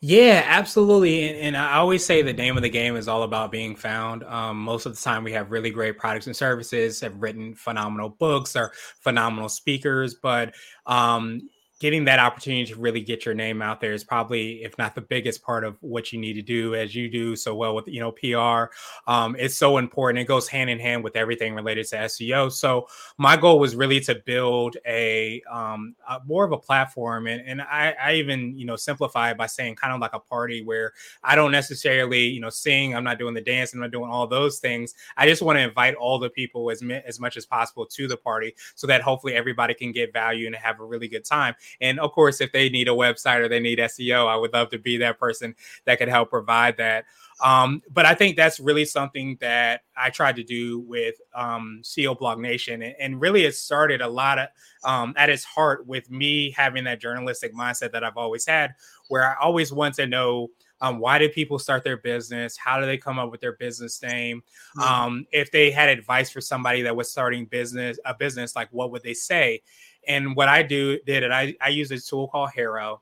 Yeah, 0.00 0.42
absolutely. 0.46 1.28
And, 1.28 1.38
and, 1.38 1.56
I 1.56 1.76
always 1.76 2.04
say 2.04 2.20
the 2.20 2.32
name 2.32 2.56
of 2.56 2.62
the 2.62 2.68
game 2.68 2.96
is 2.96 3.08
all 3.08 3.22
about 3.22 3.50
being 3.50 3.74
found. 3.74 4.22
Um, 4.24 4.58
most 4.58 4.84
of 4.86 4.94
the 4.94 5.00
time, 5.00 5.24
we 5.24 5.32
have 5.32 5.50
really 5.50 5.70
great 5.70 5.98
products 5.98 6.26
and 6.26 6.36
services, 6.36 7.00
have 7.00 7.22
written 7.22 7.54
phenomenal 7.54 8.10
books, 8.10 8.54
or 8.54 8.72
phenomenal 9.00 9.48
speakers, 9.48 10.14
but 10.14 10.54
um, 10.86 11.48
getting 11.84 12.06
that 12.06 12.18
opportunity 12.18 12.64
to 12.64 12.80
really 12.80 13.02
get 13.02 13.26
your 13.26 13.34
name 13.34 13.60
out 13.60 13.78
there 13.78 13.92
is 13.92 14.02
probably 14.02 14.64
if 14.64 14.78
not 14.78 14.94
the 14.94 15.02
biggest 15.02 15.42
part 15.42 15.64
of 15.64 15.76
what 15.82 16.14
you 16.14 16.18
need 16.18 16.32
to 16.32 16.40
do 16.40 16.74
as 16.74 16.94
you 16.94 17.10
do 17.10 17.36
so 17.36 17.54
well 17.54 17.74
with 17.74 17.86
you 17.86 18.00
know 18.00 18.10
pr 18.10 18.72
um, 19.06 19.36
it's 19.38 19.54
so 19.54 19.76
important. 19.76 20.18
It 20.18 20.24
goes 20.24 20.48
hand 20.48 20.70
in 20.70 20.78
hand 20.78 21.04
with 21.04 21.14
everything 21.14 21.54
related 21.54 21.86
to 21.88 21.96
seo 21.96 22.50
so 22.50 22.88
my 23.18 23.36
goal 23.36 23.58
was 23.58 23.76
really 23.76 24.00
to 24.00 24.14
build 24.14 24.78
a, 24.86 25.42
um, 25.52 25.94
a 26.08 26.20
more 26.24 26.46
of 26.46 26.52
a 26.52 26.56
platform 26.56 27.26
and, 27.26 27.46
and 27.46 27.60
I, 27.60 27.94
I 28.02 28.14
even 28.14 28.56
you 28.56 28.64
know 28.64 28.76
simplify 28.76 29.32
it 29.32 29.36
by 29.36 29.44
saying 29.44 29.74
kind 29.74 29.92
of 29.92 30.00
like 30.00 30.14
a 30.14 30.20
party 30.20 30.64
where 30.64 30.94
i 31.22 31.34
don't 31.34 31.52
necessarily 31.52 32.24
you 32.26 32.40
know 32.40 32.48
sing 32.48 32.96
i'm 32.96 33.04
not 33.04 33.18
doing 33.18 33.34
the 33.34 33.42
dance 33.42 33.74
i'm 33.74 33.80
not 33.80 33.90
doing 33.90 34.08
all 34.08 34.26
those 34.26 34.58
things. 34.58 34.94
I 35.18 35.28
just 35.28 35.42
want 35.42 35.58
to 35.58 35.62
invite 35.62 35.96
all 35.96 36.18
the 36.18 36.30
people 36.30 36.70
as, 36.70 36.82
as 37.04 37.20
much 37.20 37.36
as 37.36 37.44
possible 37.44 37.84
to 37.84 38.08
the 38.08 38.16
party 38.16 38.54
so 38.74 38.86
that 38.86 39.02
hopefully 39.02 39.34
everybody 39.34 39.74
can 39.74 39.92
get 39.92 40.14
value 40.14 40.46
and 40.46 40.56
have 40.56 40.80
a 40.80 40.84
really 40.84 41.08
good 41.08 41.26
time 41.26 41.54
and 41.80 41.98
of 42.00 42.12
course, 42.12 42.40
if 42.40 42.52
they 42.52 42.68
need 42.68 42.88
a 42.88 42.92
website 42.92 43.40
or 43.40 43.48
they 43.48 43.60
need 43.60 43.78
SEO, 43.78 44.26
I 44.28 44.36
would 44.36 44.52
love 44.52 44.70
to 44.70 44.78
be 44.78 44.96
that 44.98 45.18
person 45.18 45.54
that 45.84 45.98
could 45.98 46.08
help 46.08 46.30
provide 46.30 46.76
that. 46.78 47.04
Um, 47.42 47.82
but 47.90 48.06
I 48.06 48.14
think 48.14 48.36
that's 48.36 48.60
really 48.60 48.84
something 48.84 49.36
that 49.40 49.82
I 49.96 50.10
tried 50.10 50.36
to 50.36 50.44
do 50.44 50.80
with 50.80 51.16
um, 51.34 51.80
CEO 51.82 52.16
Blog 52.16 52.38
Nation, 52.38 52.82
and, 52.82 52.94
and, 53.00 53.20
really 53.20 53.44
it 53.44 53.56
started 53.56 54.00
a 54.00 54.08
lot 54.08 54.38
of 54.38 54.48
um, 54.84 55.14
at 55.16 55.30
its 55.30 55.42
heart 55.42 55.84
with 55.86 56.10
me 56.10 56.52
having 56.52 56.84
that 56.84 57.00
journalistic 57.00 57.52
mindset 57.52 57.90
that 57.92 58.04
I've 58.04 58.16
always 58.16 58.46
had, 58.46 58.74
where 59.08 59.24
I 59.24 59.34
always 59.42 59.72
want 59.72 59.94
to 59.96 60.06
know 60.06 60.50
um, 60.80 60.98
why 60.98 61.18
did 61.18 61.32
people 61.32 61.58
start 61.58 61.82
their 61.82 61.96
business? 61.96 62.56
How 62.56 62.78
do 62.78 62.86
they 62.86 62.98
come 62.98 63.18
up 63.18 63.30
with 63.30 63.40
their 63.40 63.54
business 63.54 64.02
name? 64.02 64.42
Um, 64.82 65.26
if 65.32 65.50
they 65.50 65.70
had 65.70 65.88
advice 65.88 66.30
for 66.30 66.40
somebody 66.40 66.82
that 66.82 66.94
was 66.94 67.10
starting 67.10 67.46
business, 67.46 67.98
a 68.04 68.14
business, 68.14 68.54
like 68.54 68.68
what 68.70 68.90
would 68.90 69.02
they 69.02 69.14
say? 69.14 69.62
And 70.08 70.36
what 70.36 70.48
I 70.48 70.62
do 70.62 70.98
did 71.06 71.22
it, 71.22 71.30
I, 71.30 71.54
I 71.60 71.68
use 71.68 71.90
a 71.90 71.98
tool 71.98 72.28
called 72.28 72.50
HARO 72.54 73.00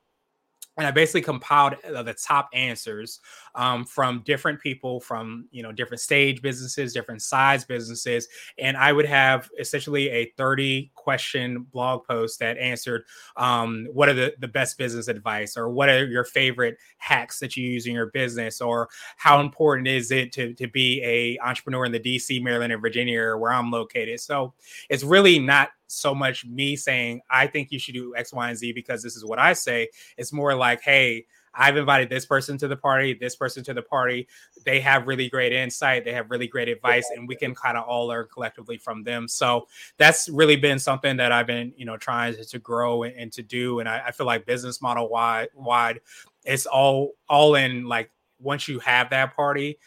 and 0.78 0.86
I 0.86 0.90
basically 0.90 1.22
compiled 1.22 1.74
uh, 1.84 2.02
the 2.02 2.14
top 2.14 2.48
answers 2.52 3.20
um, 3.54 3.84
from 3.84 4.22
different 4.24 4.60
people 4.60 5.00
from 5.00 5.46
you 5.50 5.62
know 5.62 5.72
different 5.72 6.00
stage 6.00 6.42
businesses, 6.42 6.92
different 6.92 7.22
size 7.22 7.64
businesses, 7.64 8.28
and 8.58 8.76
I 8.76 8.92
would 8.92 9.06
have 9.06 9.50
essentially 9.58 10.08
a 10.10 10.32
thirty 10.36 10.90
question 10.94 11.66
blog 11.72 12.04
post 12.04 12.38
that 12.38 12.56
answered 12.58 13.04
um, 13.36 13.86
what 13.92 14.08
are 14.08 14.14
the, 14.14 14.34
the 14.38 14.48
best 14.48 14.78
business 14.78 15.08
advice 15.08 15.56
or 15.56 15.68
what 15.68 15.88
are 15.88 16.06
your 16.06 16.24
favorite 16.24 16.76
hacks 16.98 17.38
that 17.40 17.56
you 17.56 17.68
use 17.68 17.86
in 17.86 17.94
your 17.94 18.06
business 18.06 18.60
or 18.60 18.88
how 19.16 19.40
important 19.40 19.88
is 19.88 20.10
it 20.10 20.32
to, 20.32 20.54
to 20.54 20.68
be 20.68 21.02
a 21.02 21.38
entrepreneur 21.44 21.84
in 21.84 21.92
the 21.92 22.00
DC, 22.00 22.42
Maryland, 22.42 22.72
and 22.72 22.82
Virginia 22.82 23.36
where 23.36 23.52
I'm 23.52 23.70
located. 23.70 24.20
So 24.20 24.54
it's 24.88 25.04
really 25.04 25.38
not 25.38 25.70
so 25.86 26.14
much 26.14 26.44
me 26.46 26.76
saying 26.76 27.20
I 27.30 27.46
think 27.46 27.70
you 27.70 27.78
should 27.78 27.94
do 27.94 28.14
X, 28.16 28.32
Y, 28.32 28.48
and 28.48 28.58
Z 28.58 28.72
because 28.72 29.02
this 29.02 29.16
is 29.16 29.24
what 29.24 29.38
I 29.38 29.52
say. 29.52 29.88
It's 30.16 30.32
more 30.32 30.54
like, 30.54 30.80
hey, 30.80 31.26
I've 31.54 31.76
invited 31.76 32.08
this 32.08 32.24
person 32.24 32.56
to 32.58 32.68
the 32.68 32.76
party, 32.76 33.14
this 33.14 33.36
person 33.36 33.62
to 33.64 33.74
the 33.74 33.82
party. 33.82 34.28
They 34.64 34.80
have 34.80 35.06
really 35.06 35.28
great 35.28 35.52
insight, 35.52 36.04
they 36.04 36.12
have 36.12 36.30
really 36.30 36.46
great 36.46 36.68
advice, 36.68 37.08
and 37.14 37.28
we 37.28 37.36
can 37.36 37.54
kind 37.54 37.76
of 37.76 37.84
all 37.84 38.06
learn 38.06 38.26
collectively 38.32 38.78
from 38.78 39.02
them. 39.02 39.28
So 39.28 39.68
that's 39.98 40.28
really 40.28 40.56
been 40.56 40.78
something 40.78 41.16
that 41.18 41.32
I've 41.32 41.46
been, 41.46 41.72
you 41.76 41.84
know, 41.84 41.96
trying 41.96 42.34
to, 42.42 42.58
grow 42.58 43.02
and, 43.02 43.14
and, 43.16 43.32
to 43.32 43.42
do. 43.42 43.80
And 43.80 43.88
I, 43.88 44.02
I 44.06 44.10
feel 44.12 44.26
like 44.26 44.46
business 44.46 44.80
model 44.80 45.08
wide, 45.08 45.48
wide, 45.54 46.00
it's 46.44 46.66
all 46.66 47.12
all 47.28 47.54
in. 47.54 47.86
Like 47.86 48.10
once 48.38 48.68
you 48.68 48.78
have 48.80 49.10
that 49.10 49.34
party, 49.34 49.78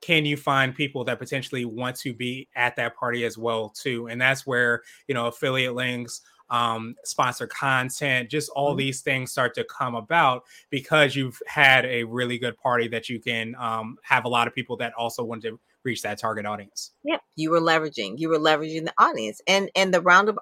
can 0.00 0.24
you 0.24 0.36
find 0.36 0.74
people 0.74 1.04
that 1.04 1.18
potentially 1.18 1.64
want 1.64 1.96
to 1.96 2.12
be 2.12 2.48
at 2.54 2.76
that 2.76 2.96
party 2.96 3.24
as 3.24 3.38
well 3.38 3.70
too 3.70 4.08
and 4.08 4.20
that's 4.20 4.46
where 4.46 4.82
you 5.08 5.14
know 5.14 5.26
affiliate 5.26 5.74
links 5.74 6.20
um, 6.50 6.94
sponsor 7.04 7.46
content 7.46 8.30
just 8.30 8.50
all 8.50 8.70
mm-hmm. 8.70 8.78
these 8.78 9.00
things 9.00 9.32
start 9.32 9.54
to 9.54 9.64
come 9.64 9.94
about 9.94 10.44
because 10.70 11.16
you've 11.16 11.40
had 11.46 11.84
a 11.86 12.04
really 12.04 12.38
good 12.38 12.56
party 12.56 12.88
that 12.88 13.08
you 13.08 13.20
can 13.20 13.54
um, 13.58 13.96
have 14.02 14.24
a 14.24 14.28
lot 14.28 14.46
of 14.46 14.54
people 14.54 14.76
that 14.76 14.92
also 14.94 15.24
want 15.24 15.42
to 15.42 15.58
reach 15.84 16.02
that 16.02 16.18
target 16.18 16.46
audience 16.46 16.92
yep 17.04 17.20
you 17.36 17.50
were 17.50 17.60
leveraging 17.60 18.18
you 18.18 18.28
were 18.28 18.38
leveraging 18.38 18.84
the 18.84 18.94
audience 18.98 19.40
and 19.46 19.70
and 19.76 19.94
the 19.94 20.00
roundup 20.00 20.36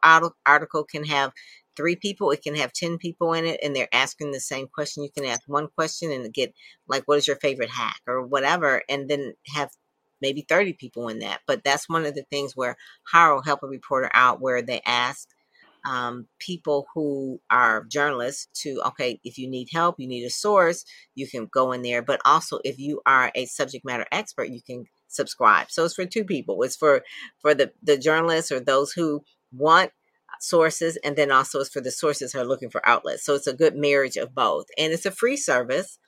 article 0.47 0.85
can 0.85 1.05
have 1.05 1.33
three 1.77 1.97
people, 1.97 2.31
it 2.31 2.43
can 2.43 2.55
have 2.55 2.73
10 2.73 2.99
people 2.99 3.33
in 3.33 3.45
it, 3.45 3.61
and 3.63 3.75
they're 3.75 3.89
asking 3.93 4.31
the 4.31 4.41
same 4.41 4.69
question. 4.69 5.03
You 5.03 5.11
can 5.11 5.25
ask 5.25 5.43
one 5.47 5.69
question 5.77 6.13
and 6.13 6.33
get, 6.33 6.55
like, 6.89 7.03
what 7.07 7.19
is 7.19 7.27
your 7.27 7.37
favorite 7.37 7.71
hack 7.71 8.01
or 8.07 8.25
whatever, 8.25 8.83
and 8.89 9.09
then 9.09 9.35
have 9.55 9.71
maybe 10.21 10.47
30 10.49 10.75
people 10.75 11.09
in 11.09 11.19
that. 11.21 11.41
But 11.47 11.65
that's 11.65 11.89
one 11.89 12.07
of 12.07 12.15
the 12.15 12.25
things 12.31 12.57
where 12.57 12.77
HARO 13.13 13.43
help 13.43 13.63
a 13.63 13.67
reporter 13.67 14.11
out 14.15 14.41
where 14.41 14.63
they 14.63 14.81
ask 14.87 15.29
um, 15.85 16.27
people 16.39 16.87
who 16.95 17.41
are 17.51 17.85
journalists 17.85 18.49
to 18.63 18.81
okay 18.87 19.21
if 19.25 19.39
you 19.39 19.49
need 19.49 19.69
help 19.73 19.97
you 19.99 20.09
need 20.09 20.25
a 20.25 20.31
source 20.31 20.85
you 21.15 21.29
can 21.29 21.47
go 21.53 21.73
in 21.73 21.83
there. 21.83 22.03
But 22.03 22.21
also 22.25 22.61
if 22.65 22.79
you 22.79 23.01
are 23.07 23.31
a 23.35 23.47
subject 23.47 23.85
matter 23.85 24.07
expert 24.13 24.49
you 24.49 24.63
can 24.63 24.87
subscribe. 25.09 25.71
So 25.71 25.85
it's 25.85 25.95
for 25.95 26.07
two 26.07 26.25
people. 26.25 26.63
It's 26.63 26.77
for 26.77 27.03
for 27.39 27.55
the 27.55 27.73
the 27.83 27.97
journalists 27.97 28.51
or 28.53 28.61
those 28.61 28.93
who 28.93 29.23
want 29.53 29.93
sources 30.41 30.99
and 31.05 31.17
then 31.17 31.31
also 31.31 31.61
it's 31.61 31.71
for 31.71 31.81
the 31.81 31.91
sources 31.91 32.33
who 32.33 32.41
are 32.41 32.45
looking 32.45 32.71
for 32.71 32.87
outlets. 32.87 33.25
So 33.25 33.35
it's 33.35 33.47
a 33.47 33.55
good 33.55 33.77
marriage 33.77 34.17
of 34.17 34.35
both. 34.35 34.67
And 34.77 34.93
it's 34.93 35.07
a 35.07 35.11
free 35.11 35.37
service 35.37 35.99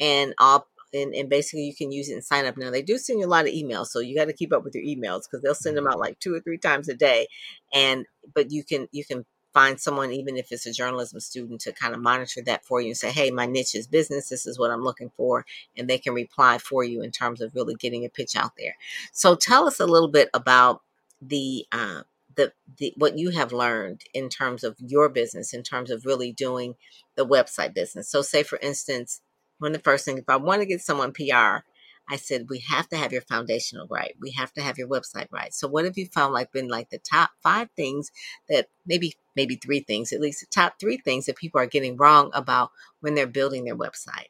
and 0.00 0.34
all 0.38 0.66
and, 0.94 1.14
and 1.14 1.28
basically 1.28 1.64
you 1.64 1.74
can 1.74 1.92
use 1.92 2.08
it 2.08 2.14
and 2.14 2.24
sign 2.24 2.46
up. 2.46 2.56
Now 2.56 2.70
they 2.70 2.82
do 2.82 2.98
send 2.98 3.20
you 3.20 3.26
a 3.26 3.28
lot 3.28 3.46
of 3.46 3.52
emails 3.52 3.86
so 3.86 4.00
you 4.00 4.16
got 4.16 4.26
to 4.26 4.32
keep 4.32 4.52
up 4.52 4.64
with 4.64 4.74
your 4.74 4.84
emails 4.84 5.22
because 5.22 5.42
they'll 5.42 5.54
send 5.54 5.76
them 5.76 5.86
out 5.86 5.98
like 5.98 6.18
two 6.20 6.34
or 6.34 6.40
three 6.40 6.58
times 6.58 6.88
a 6.88 6.94
day 6.94 7.26
and 7.72 8.06
but 8.34 8.50
you 8.50 8.64
can 8.64 8.88
you 8.92 9.04
can 9.04 9.24
find 9.52 9.80
someone 9.80 10.12
even 10.12 10.36
if 10.36 10.52
it's 10.52 10.66
a 10.66 10.72
journalism 10.72 11.18
student 11.18 11.62
to 11.62 11.72
kind 11.72 11.94
of 11.94 12.00
monitor 12.00 12.42
that 12.44 12.62
for 12.62 12.78
you 12.82 12.88
and 12.88 12.96
say 12.96 13.10
hey 13.10 13.30
my 13.30 13.46
niche 13.46 13.74
is 13.74 13.86
business 13.86 14.28
this 14.28 14.44
is 14.44 14.58
what 14.58 14.70
i'm 14.70 14.82
looking 14.82 15.10
for 15.16 15.46
and 15.76 15.88
they 15.88 15.98
can 15.98 16.14
reply 16.14 16.58
for 16.58 16.84
you 16.84 17.02
in 17.02 17.10
terms 17.10 17.40
of 17.40 17.54
really 17.54 17.74
getting 17.74 18.04
a 18.04 18.08
pitch 18.08 18.36
out 18.36 18.52
there. 18.58 18.76
So 19.12 19.34
tell 19.34 19.66
us 19.66 19.80
a 19.80 19.86
little 19.86 20.08
bit 20.08 20.28
about 20.34 20.82
the 21.20 21.66
uh, 21.72 22.02
the, 22.34 22.52
the 22.76 22.92
what 22.96 23.16
you 23.16 23.30
have 23.30 23.52
learned 23.52 24.02
in 24.12 24.28
terms 24.28 24.62
of 24.62 24.76
your 24.78 25.08
business 25.08 25.54
in 25.54 25.62
terms 25.62 25.90
of 25.90 26.04
really 26.04 26.32
doing 26.32 26.74
the 27.14 27.26
website 27.26 27.74
business. 27.74 28.08
So 28.08 28.22
say 28.22 28.42
for 28.42 28.58
instance 28.60 29.20
one 29.58 29.72
of 29.72 29.78
the 29.78 29.82
first 29.82 30.04
things, 30.04 30.20
if 30.20 30.28
I 30.28 30.36
want 30.36 30.60
to 30.60 30.66
get 30.66 30.80
someone 30.80 31.12
PR, 31.12 31.64
I 32.08 32.16
said, 32.16 32.46
we 32.48 32.60
have 32.60 32.88
to 32.90 32.96
have 32.96 33.12
your 33.12 33.22
foundational 33.22 33.88
right. 33.90 34.14
We 34.20 34.30
have 34.32 34.52
to 34.52 34.62
have 34.62 34.78
your 34.78 34.88
website 34.88 35.26
right. 35.32 35.52
So 35.52 35.66
what 35.66 35.84
have 35.84 35.98
you 35.98 36.06
found 36.06 36.32
like 36.32 36.52
been 36.52 36.68
like 36.68 36.90
the 36.90 36.98
top 36.98 37.30
five 37.42 37.68
things 37.74 38.12
that 38.48 38.68
maybe, 38.86 39.14
maybe 39.34 39.56
three 39.56 39.80
things, 39.80 40.12
at 40.12 40.20
least 40.20 40.40
the 40.40 40.46
top 40.46 40.78
three 40.78 40.98
things 40.98 41.26
that 41.26 41.36
people 41.36 41.60
are 41.60 41.66
getting 41.66 41.96
wrong 41.96 42.30
about 42.32 42.70
when 43.00 43.14
they're 43.14 43.26
building 43.26 43.64
their 43.64 43.76
website? 43.76 44.28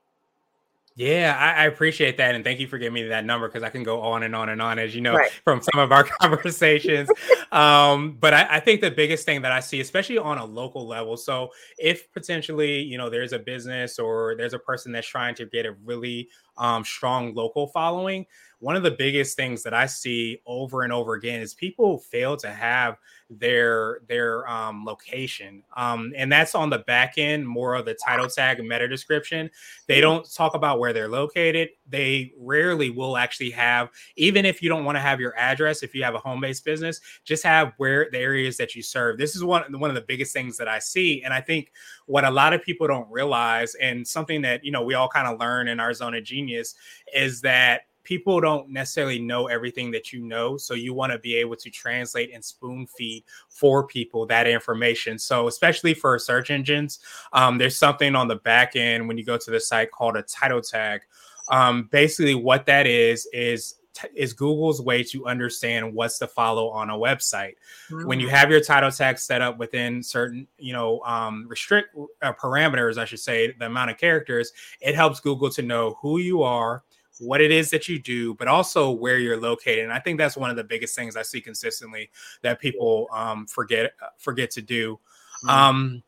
Yeah, 0.98 1.36
I, 1.38 1.64
I, 1.64 1.66
appreciate 1.66 2.16
that, 2.16 2.34
and 2.34 2.42
thank 2.42 2.58
you 2.58 2.66
for 2.66 2.78
giving 2.78 2.94
me 2.94 3.02
that 3.08 3.26
number 3.26 3.48
because 3.48 3.62
I 3.62 3.68
can 3.68 3.82
go 3.82 4.00
on 4.00 4.22
and 4.22 4.34
on 4.34 4.48
and 4.48 4.62
on, 4.62 4.78
as 4.78 4.94
you 4.94 5.02
know 5.02 5.14
right. 5.14 5.30
from 5.44 5.60
some 5.60 5.78
of 5.78 5.92
our 5.92 6.04
conversations. 6.22 7.10
um, 7.52 8.16
but 8.18 8.32
I, 8.32 8.46
I, 8.52 8.60
think 8.60 8.80
the 8.80 8.90
biggest 8.90 9.26
thing 9.26 9.42
that 9.42 9.52
I 9.52 9.60
see, 9.60 9.80
especially 9.80 10.16
on 10.16 10.38
a 10.38 10.44
local 10.46 10.86
level, 10.86 11.18
so 11.18 11.50
if 11.76 12.10
potentially 12.14 12.80
you 12.80 12.96
know 12.96 13.10
there's 13.10 13.34
a 13.34 13.38
business 13.38 13.98
or 13.98 14.36
there's 14.38 14.54
a 14.54 14.58
person 14.58 14.90
that's 14.90 15.06
trying 15.06 15.34
to 15.34 15.44
get 15.44 15.66
a 15.66 15.72
really 15.84 16.30
um, 16.58 16.84
strong 16.84 17.34
local 17.34 17.68
following, 17.68 18.26
one 18.58 18.76
of 18.76 18.82
the 18.82 18.90
biggest 18.90 19.36
things 19.36 19.62
that 19.62 19.74
I 19.74 19.86
see 19.86 20.40
over 20.46 20.82
and 20.82 20.92
over 20.92 21.14
again 21.14 21.40
is 21.40 21.54
people 21.54 21.98
fail 21.98 22.36
to 22.38 22.48
have 22.48 22.96
their 23.28 24.00
their 24.08 24.48
um, 24.48 24.84
location, 24.84 25.62
um, 25.76 26.12
and 26.16 26.30
that's 26.30 26.54
on 26.54 26.70
the 26.70 26.78
back 26.78 27.14
end, 27.18 27.46
more 27.46 27.74
of 27.74 27.84
the 27.84 27.94
title 27.94 28.28
tag 28.28 28.60
and 28.60 28.68
meta 28.68 28.86
description. 28.86 29.50
They 29.88 30.00
don't 30.00 30.32
talk 30.32 30.54
about 30.54 30.78
where 30.78 30.92
they're 30.92 31.08
located. 31.08 31.70
They 31.88 32.32
rarely 32.38 32.90
will 32.90 33.16
actually 33.16 33.50
have, 33.50 33.90
even 34.16 34.44
if 34.44 34.62
you 34.62 34.68
don't 34.68 34.84
want 34.84 34.96
to 34.96 35.00
have 35.00 35.20
your 35.20 35.36
address, 35.36 35.82
if 35.82 35.92
you 35.92 36.04
have 36.04 36.14
a 36.14 36.18
home 36.18 36.40
based 36.40 36.64
business, 36.64 37.00
just 37.24 37.42
have 37.42 37.72
where 37.78 38.08
the 38.12 38.18
areas 38.18 38.56
that 38.58 38.76
you 38.76 38.82
serve. 38.82 39.18
This 39.18 39.34
is 39.34 39.42
one 39.42 39.64
one 39.78 39.90
of 39.90 39.96
the 39.96 40.02
biggest 40.06 40.32
things 40.32 40.56
that 40.58 40.68
I 40.68 40.78
see, 40.78 41.22
and 41.24 41.34
I 41.34 41.40
think 41.40 41.72
what 42.06 42.24
a 42.24 42.30
lot 42.30 42.52
of 42.52 42.62
people 42.62 42.86
don't 42.86 43.10
realize, 43.10 43.74
and 43.74 44.06
something 44.06 44.40
that 44.42 44.64
you 44.64 44.70
know 44.70 44.84
we 44.84 44.94
all 44.94 45.08
kind 45.08 45.26
of 45.26 45.40
learn 45.40 45.66
in 45.66 45.80
our 45.80 45.92
zone 45.92 46.14
of 46.14 46.22
genius, 46.22 46.45
is 46.50 47.40
that 47.42 47.82
people 48.06 48.40
don't 48.40 48.70
necessarily 48.70 49.18
know 49.18 49.48
everything 49.48 49.90
that 49.90 50.12
you 50.12 50.20
know. 50.22 50.56
So 50.56 50.74
you 50.74 50.94
want 50.94 51.12
to 51.12 51.18
be 51.18 51.34
able 51.36 51.56
to 51.56 51.70
translate 51.70 52.32
and 52.32 52.42
spoon 52.42 52.86
feed 52.86 53.24
for 53.48 53.84
people 53.86 54.24
that 54.26 54.46
information. 54.46 55.18
So, 55.18 55.48
especially 55.48 55.92
for 55.92 56.18
search 56.18 56.50
engines, 56.50 57.00
um, 57.32 57.58
there's 57.58 57.76
something 57.76 58.14
on 58.14 58.28
the 58.28 58.36
back 58.36 58.76
end 58.76 59.08
when 59.08 59.18
you 59.18 59.24
go 59.24 59.36
to 59.36 59.50
the 59.50 59.60
site 59.60 59.90
called 59.90 60.16
a 60.16 60.22
title 60.22 60.62
tag. 60.62 61.00
Um, 61.48 61.88
basically, 61.90 62.36
what 62.36 62.66
that 62.66 62.86
is, 62.86 63.28
is 63.32 63.74
is 64.14 64.32
Google's 64.32 64.80
way 64.80 65.02
to 65.04 65.26
understand 65.26 65.94
what's 65.94 66.18
to 66.18 66.26
follow 66.26 66.68
on 66.70 66.90
a 66.90 66.94
website. 66.94 67.54
Mm-hmm. 67.90 68.06
When 68.06 68.20
you 68.20 68.28
have 68.28 68.50
your 68.50 68.60
title 68.60 68.90
tag 68.90 69.18
set 69.18 69.42
up 69.42 69.58
within 69.58 70.02
certain, 70.02 70.46
you 70.58 70.72
know, 70.72 71.00
um, 71.04 71.46
restrict 71.48 71.96
uh, 72.22 72.32
parameters, 72.32 72.98
I 72.98 73.04
should 73.04 73.20
say, 73.20 73.52
the 73.52 73.66
amount 73.66 73.90
of 73.90 73.98
characters, 73.98 74.52
it 74.80 74.94
helps 74.94 75.20
Google 75.20 75.50
to 75.50 75.62
know 75.62 75.98
who 76.00 76.18
you 76.18 76.42
are, 76.42 76.82
what 77.18 77.40
it 77.40 77.50
is 77.50 77.70
that 77.70 77.88
you 77.88 77.98
do, 77.98 78.34
but 78.34 78.48
also 78.48 78.90
where 78.90 79.18
you're 79.18 79.40
located. 79.40 79.84
And 79.84 79.92
I 79.92 79.98
think 79.98 80.18
that's 80.18 80.36
one 80.36 80.50
of 80.50 80.56
the 80.56 80.64
biggest 80.64 80.94
things 80.94 81.16
I 81.16 81.22
see 81.22 81.40
consistently 81.40 82.10
that 82.42 82.60
people 82.60 83.08
um, 83.12 83.46
forget 83.46 83.94
uh, 84.02 84.08
forget 84.18 84.50
to 84.52 84.62
do. 84.62 84.98
Mm-hmm. 85.44 85.48
Um, 85.48 86.02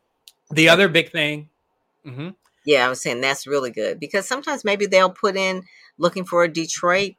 the 0.51 0.69
other 0.69 0.89
big 0.89 1.11
thing. 1.11 1.49
Mm-hmm. 2.05 2.31
Yeah, 2.65 2.87
I 2.87 2.89
was 2.89 3.01
saying 3.01 3.21
that's 3.21 3.47
really 3.47 3.71
good 3.71 3.99
because 3.99 4.29
sometimes 4.29 4.65
maybe 4.65 4.87
they'll 4.87 5.11
put 5.11 5.37
in 5.37 5.63
looking 5.97 6.25
for 6.25 6.45
a 6.45 6.53
Detroit 6.53 7.15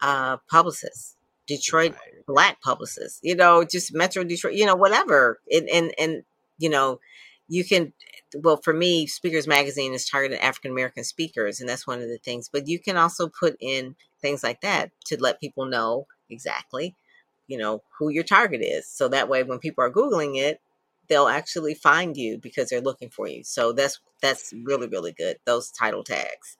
uh, 0.00 0.38
publicist, 0.50 1.16
Detroit 1.46 1.92
right. 1.92 2.26
black 2.26 2.60
publicist, 2.62 3.20
you 3.22 3.34
know, 3.34 3.64
just 3.64 3.94
Metro 3.94 4.24
Detroit, 4.24 4.54
you 4.54 4.66
know, 4.66 4.76
whatever. 4.76 5.40
And 5.50 5.68
and 5.68 5.92
and 5.98 6.24
you 6.58 6.70
know, 6.70 7.00
you 7.48 7.64
can 7.64 7.92
well 8.36 8.56
for 8.56 8.72
me 8.72 9.06
speakers 9.06 9.46
magazine 9.46 9.92
is 9.92 10.08
targeted 10.08 10.38
african 10.40 10.72
american 10.72 11.04
speakers 11.04 11.60
and 11.60 11.68
that's 11.68 11.86
one 11.86 12.00
of 12.00 12.08
the 12.08 12.18
things 12.18 12.48
but 12.52 12.66
you 12.66 12.80
can 12.80 12.96
also 12.96 13.28
put 13.28 13.56
in 13.60 13.94
things 14.20 14.42
like 14.42 14.60
that 14.60 14.90
to 15.04 15.16
let 15.20 15.40
people 15.40 15.64
know 15.64 16.06
exactly 16.28 16.96
you 17.46 17.56
know 17.56 17.82
who 17.98 18.08
your 18.08 18.24
target 18.24 18.60
is 18.60 18.88
so 18.88 19.06
that 19.06 19.28
way 19.28 19.44
when 19.44 19.58
people 19.60 19.84
are 19.84 19.90
googling 19.90 20.36
it 20.36 20.60
they'll 21.08 21.28
actually 21.28 21.74
find 21.74 22.16
you 22.16 22.38
because 22.38 22.68
they're 22.68 22.80
looking 22.80 23.10
for 23.10 23.28
you 23.28 23.44
so 23.44 23.72
that's 23.72 24.00
that's 24.22 24.52
really 24.64 24.88
really 24.88 25.12
good 25.12 25.36
those 25.44 25.70
title 25.70 26.02
tags. 26.02 26.56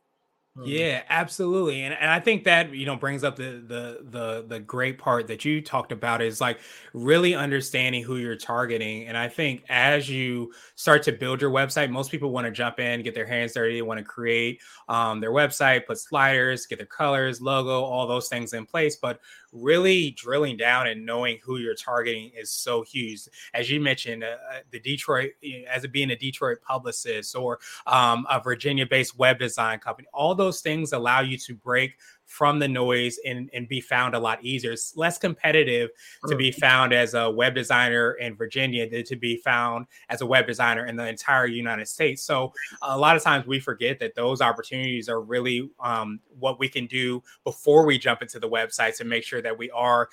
Yeah, 0.56 1.02
absolutely. 1.08 1.82
And 1.82 1.92
and 1.94 2.08
I 2.08 2.20
think 2.20 2.44
that, 2.44 2.72
you 2.72 2.86
know, 2.86 2.94
brings 2.94 3.24
up 3.24 3.34
the 3.34 3.60
the 3.66 3.98
the 4.08 4.44
the 4.46 4.60
great 4.60 4.98
part 4.98 5.26
that 5.26 5.44
you 5.44 5.60
talked 5.60 5.90
about 5.90 6.22
is 6.22 6.40
like 6.40 6.60
really 6.92 7.34
understanding 7.34 8.04
who 8.04 8.18
you're 8.18 8.36
targeting. 8.36 9.08
And 9.08 9.16
I 9.16 9.28
think 9.28 9.64
as 9.68 10.08
you 10.08 10.52
start 10.76 11.02
to 11.04 11.12
build 11.12 11.40
your 11.42 11.50
website, 11.50 11.90
most 11.90 12.08
people 12.12 12.30
want 12.30 12.44
to 12.46 12.52
jump 12.52 12.78
in, 12.78 13.02
get 13.02 13.16
their 13.16 13.26
hands 13.26 13.52
dirty, 13.54 13.82
want 13.82 13.98
to 13.98 14.04
create 14.04 14.60
um, 14.88 15.18
their 15.20 15.32
website, 15.32 15.86
put 15.86 15.98
sliders, 15.98 16.66
get 16.66 16.78
their 16.78 16.86
colors, 16.86 17.40
logo, 17.40 17.82
all 17.82 18.06
those 18.06 18.28
things 18.28 18.52
in 18.52 18.64
place. 18.64 18.94
But 18.94 19.18
really 19.52 20.10
drilling 20.12 20.56
down 20.56 20.86
and 20.88 21.06
knowing 21.06 21.38
who 21.42 21.58
you're 21.58 21.74
targeting 21.74 22.30
is 22.36 22.50
so 22.50 22.82
huge. 22.82 23.22
As 23.54 23.70
you 23.70 23.80
mentioned, 23.80 24.24
uh, 24.24 24.36
uh 24.52 24.58
the 24.70 24.80
Detroit, 24.80 25.32
as 25.70 25.84
it 25.84 25.92
being 25.92 26.10
a 26.10 26.16
Detroit 26.16 26.58
publicist 26.62 27.36
or 27.36 27.58
um, 27.86 28.26
a 28.30 28.40
Virginia 28.40 28.86
based 28.86 29.16
web 29.18 29.38
design 29.38 29.78
company, 29.78 30.08
all 30.12 30.34
those 30.34 30.43
things 30.52 30.92
allow 30.92 31.20
you 31.20 31.38
to 31.38 31.54
break 31.54 31.92
from 32.26 32.58
the 32.58 32.68
noise 32.68 33.18
and, 33.26 33.50
and 33.52 33.68
be 33.68 33.80
found 33.80 34.14
a 34.14 34.18
lot 34.18 34.42
easier. 34.42 34.72
It's 34.72 34.96
less 34.96 35.18
competitive 35.18 35.90
to 36.26 36.36
be 36.36 36.50
found 36.50 36.92
as 36.92 37.14
a 37.14 37.30
web 37.30 37.54
designer 37.54 38.12
in 38.12 38.34
Virginia 38.34 38.88
than 38.88 39.04
to 39.04 39.16
be 39.16 39.36
found 39.36 39.86
as 40.08 40.20
a 40.20 40.26
web 40.26 40.46
designer 40.46 40.86
in 40.86 40.96
the 40.96 41.06
entire 41.06 41.46
United 41.46 41.86
States. 41.86 42.24
So 42.24 42.52
a 42.82 42.98
lot 42.98 43.16
of 43.16 43.22
times 43.22 43.46
we 43.46 43.60
forget 43.60 43.98
that 44.00 44.14
those 44.14 44.40
opportunities 44.40 45.08
are 45.08 45.20
really 45.20 45.70
um, 45.80 46.20
what 46.38 46.58
we 46.58 46.68
can 46.68 46.86
do 46.86 47.22
before 47.44 47.84
we 47.84 47.98
jump 47.98 48.22
into 48.22 48.40
the 48.40 48.48
websites 48.48 49.00
and 49.00 49.08
make 49.08 49.24
sure 49.24 49.42
that 49.42 49.56
we 49.56 49.70
are 49.70 50.08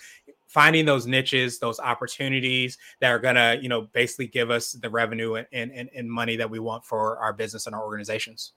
finding 0.47 0.85
those 0.85 1.07
niches, 1.07 1.59
those 1.59 1.79
opportunities 1.79 2.77
that 2.99 3.09
are 3.09 3.19
going 3.19 3.35
to, 3.35 3.57
you 3.61 3.69
know, 3.69 3.83
basically 3.93 4.27
give 4.27 4.51
us 4.51 4.73
the 4.73 4.89
revenue 4.89 5.35
and, 5.35 5.71
and, 5.71 5.89
and 5.95 6.11
money 6.11 6.35
that 6.35 6.49
we 6.49 6.59
want 6.59 6.83
for 6.83 7.17
our 7.19 7.31
business 7.31 7.67
and 7.67 7.75
our 7.75 7.83
organizations. 7.83 8.51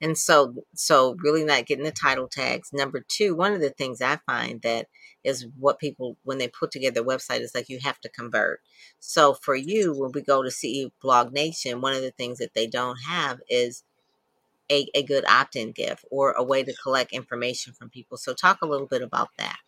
And 0.00 0.18
so, 0.18 0.54
so 0.74 1.16
really 1.22 1.44
not 1.44 1.66
getting 1.66 1.84
the 1.84 1.92
title 1.92 2.28
tags. 2.28 2.72
Number 2.72 3.04
two, 3.06 3.34
one 3.34 3.52
of 3.52 3.60
the 3.60 3.70
things 3.70 4.02
I 4.02 4.18
find 4.26 4.60
that 4.62 4.86
is 5.22 5.46
what 5.58 5.78
people, 5.78 6.16
when 6.24 6.38
they 6.38 6.48
put 6.48 6.70
together 6.70 7.00
a 7.00 7.04
website, 7.04 7.40
is 7.40 7.54
like 7.54 7.68
you 7.68 7.78
have 7.82 8.00
to 8.00 8.10
convert. 8.10 8.60
So 9.00 9.34
for 9.34 9.54
you, 9.54 9.94
when 9.96 10.12
we 10.12 10.20
go 10.20 10.42
to 10.42 10.50
CEO 10.50 10.90
Blog 11.00 11.32
Nation, 11.32 11.80
one 11.80 11.94
of 11.94 12.02
the 12.02 12.10
things 12.10 12.38
that 12.38 12.54
they 12.54 12.66
don't 12.66 12.98
have 13.06 13.40
is 13.48 13.84
a, 14.70 14.88
a 14.94 15.02
good 15.02 15.24
opt 15.26 15.56
in 15.56 15.72
gift 15.72 16.04
or 16.10 16.32
a 16.32 16.42
way 16.42 16.62
to 16.62 16.74
collect 16.82 17.12
information 17.12 17.72
from 17.72 17.90
people. 17.90 18.16
So 18.18 18.34
talk 18.34 18.62
a 18.62 18.66
little 18.66 18.86
bit 18.86 19.02
about 19.02 19.30
that. 19.38 19.58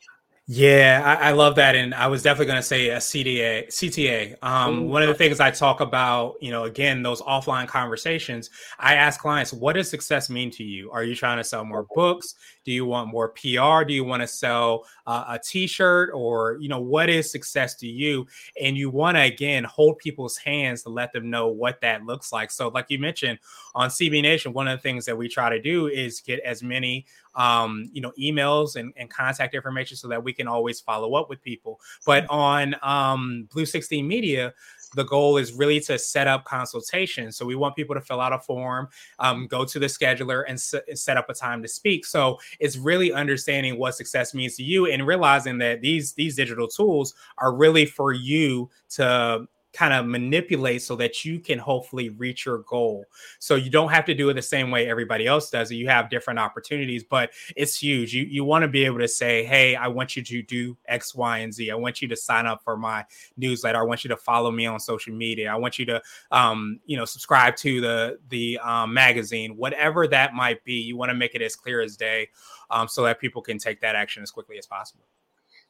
Yeah, 0.49 1.03
I, 1.05 1.31
I, 1.31 1.33
love 1.33 1.57
that, 1.57 1.75
and 1.75 1.93
I 1.93 2.07
was 2.07 2.23
definitely 2.23 2.47
going 2.47 2.61
to 2.61 2.63
say 2.63 2.91
a 2.91 2.99
CDA, 2.99 3.67
CTA. 3.67 4.37
Um, 4.43 4.89
one 4.89 5.03
of 5.03 5.09
the 5.09 5.15
things 5.15 5.41
I 5.41 5.51
talk 5.51 5.81
about, 5.81 6.35
you 6.41 6.53
know, 6.53 6.63
again, 6.65 7.03
those 7.03 7.21
offline 7.23 7.67
conversations. 7.67 8.49
I 8.79 8.95
ask 8.95 9.19
clients, 9.21 9.53
"What 9.53 9.73
does 9.73 9.91
success 9.91 10.31
mean 10.31 10.53
to 10.53 10.63
you? 10.63 10.89
Are 10.93 11.03
you 11.03 11.17
trying 11.17 11.39
to 11.39 11.45
sell 11.45 11.65
more 11.65 11.85
books? 11.97 12.37
Do 12.67 12.73
you 12.73 12.85
want 12.85 13.09
more 13.09 13.29
PR? 13.29 13.85
Do 13.85 13.95
you 13.95 14.03
want 14.03 14.23
to 14.23 14.27
sell 14.27 14.87
uh, 15.07 15.25
a 15.29 15.39
T-shirt, 15.39 16.11
or 16.13 16.59
you 16.61 16.69
know, 16.69 16.81
what 16.81 17.09
is 17.09 17.31
success 17.31 17.77
to 17.77 17.87
you?" 17.87 18.27
And 18.61 18.77
you 18.77 18.91
want 18.91 19.17
to 19.17 19.23
again 19.23 19.63
hold 19.63 19.99
people's 19.99 20.37
hands 20.37 20.83
to 20.83 20.89
let 20.89 21.13
them 21.13 21.31
know 21.31 21.47
what 21.47 21.81
that 21.83 22.05
looks 22.05 22.33
like. 22.33 22.51
So, 22.51 22.69
like 22.69 22.87
you 22.89 22.99
mentioned 22.99 23.39
on 23.77 23.89
CB 23.89 24.21
Nation, 24.21 24.53
one 24.53 24.67
of 24.67 24.77
the 24.77 24.83
things 24.83 25.05
that 25.05 25.17
we 25.17 25.29
try 25.29 25.49
to 25.49 25.63
do 25.63 25.87
is 25.87 26.21
get 26.21 26.41
as 26.41 26.61
many 26.61 27.07
um, 27.37 27.89
you 27.93 28.01
know, 28.01 28.13
emails 28.19 28.77
and, 28.77 28.93
and, 28.97 29.11
contact 29.11 29.55
information 29.55 29.97
so 29.97 30.09
that 30.09 30.25
we 30.25 30.33
can 30.33 30.49
always 30.49 30.81
follow 30.81 31.15
up 31.15 31.29
with 31.29 31.43
people. 31.43 31.79
But 32.07 32.27
on 32.31 32.75
um, 32.83 33.47
Blue 33.53 33.67
16 33.67 34.09
Media, 34.09 34.55
the 34.97 35.05
goal 35.05 35.37
is 35.37 35.53
really 35.53 35.79
to 35.81 35.99
set 35.99 36.27
up 36.27 36.45
consultations. 36.45 37.37
So 37.37 37.47
we 37.47 37.55
want 37.55 37.77
people 37.77 37.95
to 37.95 38.01
fill 38.01 38.21
out 38.21 38.33
a 38.33 38.39
form, 38.39 38.89
um, 39.21 39.47
go 39.47 39.65
to 39.65 39.79
the 39.79 39.87
scheduler, 39.87 40.43
and 40.49 40.55
s- 40.55 40.75
set 40.95 41.17
up 41.17 41.31
a 41.31 41.35
time 41.35 41.63
to 41.63 41.69
speak. 41.69 42.05
So 42.05 42.39
it's 42.59 42.77
really 42.77 43.13
understanding 43.13 43.79
what 43.79 43.95
success 43.95 44.35
means 44.35 44.57
to 44.57 44.65
you 44.65 44.87
and 44.87 45.07
realizing 45.07 45.59
that 45.59 45.83
these 45.83 46.15
these 46.15 46.35
digital 46.35 46.67
tools 46.67 47.15
are 47.39 47.55
really 47.55 47.87
for 47.87 48.13
you 48.13 48.71
to 48.91 49.47
kind 49.77 49.93
of 49.93 50.07
manipulate 50.07 50.83
so 50.83 50.97
that 50.97 51.25
you 51.25 51.39
can 51.39 51.59
hopefully 51.59 52.09
reach 52.09 52.47
your 52.47 52.59
goal. 52.59 53.05
So 53.39 53.57
you 53.57 53.71
don't 53.71 53.91
have 53.91 54.05
to 54.07 54.15
do 54.15 54.31
it 54.31 54.35
the 54.35 54.43
same 54.43 54.71
way 54.71 54.89
everybody 54.89 55.27
else 55.27 55.51
does. 55.51 55.71
You 55.71 55.89
have 55.89 56.09
different 56.09 56.39
opportunities, 56.39 57.05
but 57.05 57.31
it's 57.55 57.77
huge. 57.77 58.15
You 58.15 58.25
you 58.25 58.45
want 58.45 58.63
to 58.63 58.69
be 58.69 58.85
able 58.85 58.99
to 59.01 59.09
say, 59.09 59.45
"Hey, 59.45 59.77
I 59.77 59.89
want 59.89 60.17
you 60.17 60.23
to 60.23 60.43
do 60.43 60.77
X, 60.87 61.15
Y, 61.15 61.39
and 61.39 61.53
Z. 61.53 61.71
I 61.71 61.75
want 61.75 62.01
you 62.01 62.09
to 62.09 62.17
sign 62.17 62.47
up 62.47 62.63
for 62.65 62.77
my 62.77 63.05
newsletter. 63.37 63.79
I 63.79 63.83
want 63.83 64.05
you 64.05 64.09
to 64.09 64.17
follow 64.17 64.51
me 64.51 64.67
on 64.67 64.81
social 64.81 65.15
media. 65.15 65.53
I 65.53 65.57
want 65.57 65.79
you 65.79 65.85
to 65.87 66.03
um, 66.31 66.81
you 66.87 66.97
know, 66.97 67.05
subscribe 67.05 67.57
to 67.57 67.81
the 67.81 68.19
the 68.31 68.59
um, 68.59 68.95
magazine, 68.95 69.57
whatever 69.57 70.07
that 70.09 70.35
might 70.35 70.65
be. 70.65 70.75
You 70.75 70.97
want 70.97 71.11
to 71.11 71.15
make 71.15 71.35
it 71.35 71.43
as 71.43 71.55
clear 71.55 71.81
as 71.81 71.97
day 71.97 72.29
um, 72.71 72.89
so 72.89 73.03
that 73.05 73.21
people 73.21 73.43
can 73.43 73.59
take 73.59 73.81
that 73.81 73.95
action 73.95 74.23
as 74.23 74.31
quickly 74.31 74.59
as 74.59 74.67
possible. 74.67 75.05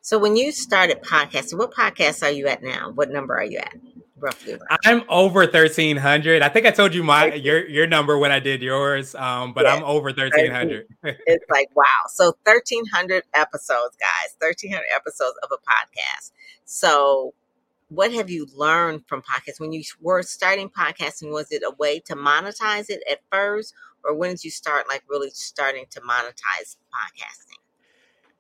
So 0.07 0.21
when 0.21 0.37
you 0.37 0.53
started 0.53 1.03
podcasting, 1.03 1.59
what 1.59 1.75
podcast 1.75 2.23
are 2.23 2.31
you 2.31 2.47
at 2.47 2.63
now? 2.63 2.93
What 2.95 3.11
number 3.11 3.35
are 3.35 3.45
you 3.45 3.59
at? 3.59 3.75
Roughly. 4.17 4.57
I'm 4.85 5.03
over 5.09 5.49
thirteen 5.49 5.97
hundred. 5.97 6.43
I 6.43 6.49
think 6.49 6.65
I 6.65 6.71
told 6.71 6.95
you 6.95 7.03
my 7.03 7.35
your 7.35 7.67
your 7.67 7.89
number 7.89 8.17
when 8.17 8.31
I 8.31 8.39
did 8.39 8.63
yours. 8.63 9.17
Um, 9.17 9.53
but 9.53 9.65
yeah. 9.65 9.75
I'm 9.75 9.83
over 9.83 10.13
thirteen 10.13 10.53
hundred. 10.53 10.87
it's 11.03 11.45
like 11.51 11.75
wow. 11.75 11.83
So 12.09 12.37
thirteen 12.45 12.87
hundred 12.87 13.25
episodes, 13.35 13.97
guys. 13.99 14.37
Thirteen 14.41 14.71
hundred 14.71 14.87
episodes 14.95 15.35
of 15.43 15.51
a 15.51 15.57
podcast. 15.57 16.31
So 16.67 17.35
what 17.89 18.13
have 18.13 18.31
you 18.31 18.47
learned 18.55 19.09
from 19.09 19.23
podcasts 19.23 19.59
when 19.59 19.73
you 19.73 19.83
were 20.01 20.23
starting 20.23 20.69
podcasting 20.69 21.33
was 21.33 21.51
it 21.51 21.65
a 21.67 21.75
way 21.81 21.99
to 21.99 22.15
monetize 22.15 22.91
it 22.91 23.03
at 23.11 23.19
first 23.33 23.75
or 24.05 24.15
when 24.15 24.31
did 24.31 24.45
you 24.45 24.51
start 24.51 24.87
like 24.89 25.03
really 25.09 25.31
starting 25.31 25.85
to 25.91 26.01
monetize 26.01 26.77
podcasting 26.95 27.46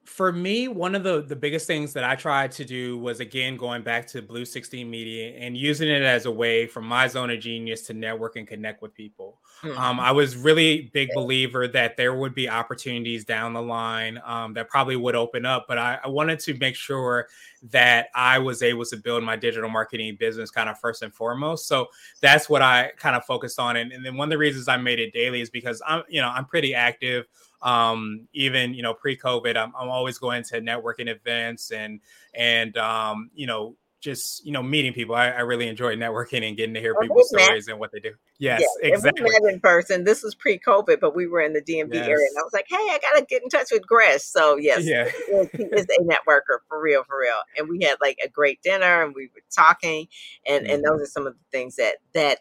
for 0.07 0.33
me, 0.33 0.69
one 0.69 0.95
of 0.95 1.03
the 1.03 1.23
the 1.23 1.37
biggest 1.37 1.67
things 1.67 1.93
that 1.93 2.05
I 2.05 2.15
tried 2.15 2.53
to 2.53 2.65
do 2.65 2.97
was 2.99 3.21
again 3.21 3.57
going 3.57 3.83
back 3.83 4.07
to 4.09 4.23
Blue 4.23 4.45
16 4.45 4.89
Media 4.89 5.37
and 5.37 5.57
using 5.57 5.89
it 5.89 6.03
as 6.03 6.27
a 6.27 6.31
way 6.31 6.67
from 6.67 6.87
my 6.87 7.09
zone 7.09 7.31
of 7.31 7.41
genius 7.41 7.83
to 7.83 7.95
network 7.95 8.37
and 8.37 8.47
connect 8.47 8.83
with 8.83 8.95
people. 8.95 9.39
Mm-hmm. 9.63 9.79
Um, 9.79 10.01
I 10.01 10.13
was 10.13 10.37
really 10.37 10.91
big 10.93 11.11
believer 11.15 11.67
that 11.69 11.97
there 11.97 12.15
would 12.15 12.35
be 12.35 12.49
opportunities 12.49 13.25
down 13.25 13.53
the 13.53 13.63
line 13.63 14.21
um, 14.25 14.55
that 14.55 14.69
probably 14.69 14.97
would 14.97 15.17
open 15.17 15.45
up, 15.45 15.67
but 15.67 15.79
I, 15.79 15.99
I 16.05 16.09
wanted 16.09 16.39
to 16.41 16.55
make 16.55 16.77
sure 16.77 17.29
that 17.71 18.09
I 18.15 18.39
was 18.39 18.63
able 18.63 18.85
to 18.85 18.97
build 18.97 19.25
my 19.25 19.35
digital 19.35 19.69
marketing 19.69 20.17
business 20.21 20.51
kind 20.51 20.69
of 20.69 20.79
first 20.79 21.03
and 21.03 21.13
foremost. 21.13 21.67
So 21.67 21.89
that's 22.21 22.49
what 22.49 22.63
I 22.63 22.93
kind 22.97 23.17
of 23.17 23.25
focused 23.25 23.59
on. 23.59 23.77
And, 23.77 23.93
and 23.93 24.05
then 24.05 24.17
one 24.17 24.29
of 24.29 24.31
the 24.31 24.39
reasons 24.39 24.69
I 24.69 24.77
made 24.77 25.01
it 25.01 25.13
daily 25.13 25.41
is 25.41 25.51
because 25.51 25.83
I'm, 25.87 26.03
you 26.09 26.21
know, 26.21 26.29
I'm 26.29 26.45
pretty 26.45 26.75
active 26.75 27.27
um, 27.63 28.29
even 28.33 28.75
you 28.75 28.83
know 28.83 28.95
pre-COVID, 28.95 29.57
I'm, 29.57 29.73
I'm 29.79 29.89
always 29.89 30.19
going 30.19 30.43
to 30.45 30.61
networking 30.61 31.09
events 31.09 31.71
and 31.71 32.01
and 32.35 32.77
um, 32.77 33.31
you 33.35 33.47
know 33.47 33.77
just 34.01 34.45
you 34.47 34.53
know 34.53 34.63
meeting 34.63 34.93
people. 34.93 35.15
I, 35.15 35.31
I, 35.31 35.41
really 35.41 35.67
enjoy 35.69 35.97
networking 35.97 36.47
and 36.47 36.57
getting 36.57 36.75
to 36.75 36.81
hear 36.81 36.95
well, 36.95 37.03
people's 37.03 37.29
stories 37.29 37.67
met. 37.67 37.73
and 37.73 37.81
what 37.81 37.91
they 37.93 37.99
do. 37.99 38.13
Yes, 38.39 38.63
yeah, 38.81 38.89
exactly. 38.89 39.25
we 39.25 39.31
met 39.31 39.53
in 39.53 39.61
person. 39.61 40.05
This 40.05 40.23
was 40.23 40.35
pre-COVID, 40.35 41.01
but 41.01 41.17
we 41.17 41.27
were 41.27 41.41
in 41.41 41.55
the 41.55 41.61
DMV 41.61 41.95
yes. 41.95 42.07
area, 42.07 42.27
and 42.27 42.39
I 42.39 42.43
was 42.43 42.53
like, 42.53 42.67
"Hey, 42.69 42.77
I 42.77 42.99
gotta 43.03 43.25
get 43.25 43.43
in 43.43 43.49
touch 43.49 43.69
with 43.73 43.87
Gresh." 43.87 44.23
So 44.23 44.57
yes, 44.57 44.85
yeah. 44.85 45.11
he 45.29 45.65
is 45.65 45.87
a 45.87 46.05
networker 46.05 46.59
for 46.69 46.81
real, 46.81 47.03
for 47.05 47.19
real. 47.19 47.41
And 47.57 47.69
we 47.69 47.85
had 47.85 47.97
like 48.01 48.19
a 48.25 48.29
great 48.29 48.63
dinner, 48.63 49.03
and 49.03 49.15
we 49.15 49.31
were 49.35 49.43
talking, 49.51 50.09
and 50.47 50.65
mm-hmm. 50.65 50.75
and 50.75 50.85
those 50.85 51.03
are 51.03 51.07
some 51.07 51.27
of 51.27 51.35
the 51.35 51.45
things 51.51 51.77
that 51.77 51.97
that 52.13 52.41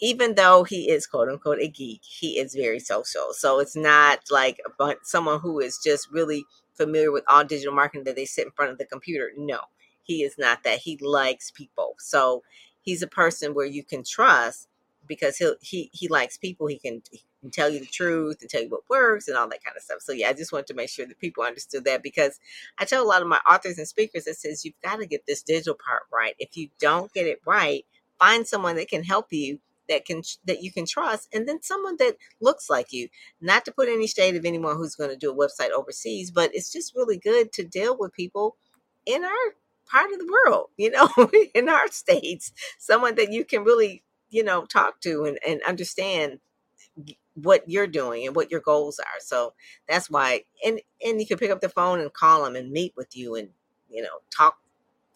even 0.00 0.34
though 0.34 0.64
he 0.64 0.90
is 0.90 1.06
quote 1.06 1.28
unquote 1.28 1.60
a 1.60 1.68
geek, 1.68 2.00
he 2.02 2.38
is 2.38 2.54
very 2.54 2.80
social. 2.80 3.32
So 3.32 3.60
it's 3.60 3.76
not 3.76 4.20
like 4.30 4.60
someone 5.02 5.40
who 5.40 5.60
is 5.60 5.78
just 5.78 6.10
really 6.10 6.44
familiar 6.74 7.12
with 7.12 7.24
all 7.28 7.44
digital 7.44 7.74
marketing 7.74 8.04
that 8.04 8.16
they 8.16 8.24
sit 8.24 8.46
in 8.46 8.52
front 8.52 8.72
of 8.72 8.78
the 8.78 8.86
computer. 8.86 9.30
No, 9.36 9.60
he 10.02 10.22
is 10.22 10.36
not 10.38 10.62
that. 10.64 10.78
He 10.80 10.98
likes 11.00 11.50
people. 11.50 11.94
So 11.98 12.42
he's 12.80 13.02
a 13.02 13.06
person 13.06 13.54
where 13.54 13.66
you 13.66 13.84
can 13.84 14.02
trust 14.04 14.68
because 15.06 15.36
he 15.36 15.52
he 15.60 15.90
he 15.92 16.08
likes 16.08 16.38
people. 16.38 16.66
He 16.66 16.78
can, 16.78 17.02
he 17.10 17.22
can 17.40 17.50
tell 17.50 17.68
you 17.68 17.80
the 17.80 17.86
truth 17.86 18.38
and 18.40 18.48
tell 18.48 18.62
you 18.62 18.68
what 18.68 18.88
works 18.88 19.28
and 19.28 19.36
all 19.36 19.48
that 19.48 19.64
kind 19.64 19.76
of 19.76 19.82
stuff. 19.82 20.00
So 20.00 20.12
yeah, 20.12 20.28
I 20.28 20.32
just 20.32 20.52
wanted 20.52 20.68
to 20.68 20.74
make 20.74 20.88
sure 20.88 21.06
that 21.06 21.18
people 21.18 21.42
understood 21.42 21.84
that 21.84 22.02
because 22.02 22.38
I 22.78 22.84
tell 22.84 23.02
a 23.02 23.08
lot 23.08 23.22
of 23.22 23.28
my 23.28 23.40
authors 23.50 23.78
and 23.78 23.88
speakers 23.88 24.24
that 24.24 24.36
says 24.36 24.64
you've 24.64 24.80
got 24.82 24.96
to 24.96 25.06
get 25.06 25.26
this 25.26 25.42
digital 25.42 25.74
part 25.74 26.02
right. 26.12 26.34
If 26.38 26.56
you 26.56 26.68
don't 26.78 27.12
get 27.12 27.26
it 27.26 27.40
right, 27.46 27.84
find 28.18 28.46
someone 28.46 28.76
that 28.76 28.88
can 28.88 29.02
help 29.02 29.32
you 29.32 29.58
that 29.90 30.06
can 30.06 30.22
that 30.46 30.62
you 30.64 30.72
can 30.72 30.86
trust 30.86 31.28
and 31.34 31.48
then 31.48 31.62
someone 31.62 31.96
that 32.00 32.16
looks 32.40 32.70
like 32.70 32.92
you. 32.94 33.08
Not 33.42 33.66
to 33.66 33.72
put 33.72 33.90
any 33.90 34.08
shade 34.08 34.36
of 34.36 34.46
anyone 34.46 34.76
who's 34.78 34.96
going 34.96 35.10
to 35.10 35.16
do 35.18 35.32
a 35.32 35.36
website 35.36 35.72
overseas 35.72 36.32
but 36.32 36.52
it's 36.54 36.72
just 36.72 36.96
really 36.96 37.18
good 37.18 37.52
to 37.54 37.64
deal 37.64 37.98
with 37.98 38.14
people 38.14 38.56
in 39.06 39.24
our 39.24 39.54
part 39.90 40.12
of 40.12 40.20
the 40.20 40.32
world 40.46 40.68
you 40.78 40.90
know 40.92 41.08
in 41.54 41.68
our 41.70 41.88
states. 41.88 42.52
Someone 42.80 43.16
that 43.16 43.32
you 43.32 43.44
can 43.46 43.64
really 43.64 44.04
you 44.30 44.44
know 44.44 44.66
talk 44.66 45.00
to 45.02 45.26
and, 45.26 45.38
and 45.46 45.62
understand 45.68 46.40
what 47.34 47.68
you're 47.68 47.86
doing 47.86 48.26
and 48.26 48.36
what 48.36 48.50
your 48.50 48.60
goals 48.60 48.98
are. 48.98 49.20
So 49.20 49.54
that's 49.88 50.10
why 50.10 50.44
and 50.64 50.80
and 51.04 51.20
you 51.20 51.26
can 51.26 51.38
pick 51.38 51.50
up 51.50 51.60
the 51.60 51.68
phone 51.68 52.00
and 52.00 52.12
call 52.12 52.44
them 52.44 52.56
and 52.56 52.70
meet 52.72 52.94
with 52.96 53.16
you 53.16 53.36
and 53.36 53.50
you 53.88 54.02
know 54.02 54.20
talk 54.36 54.58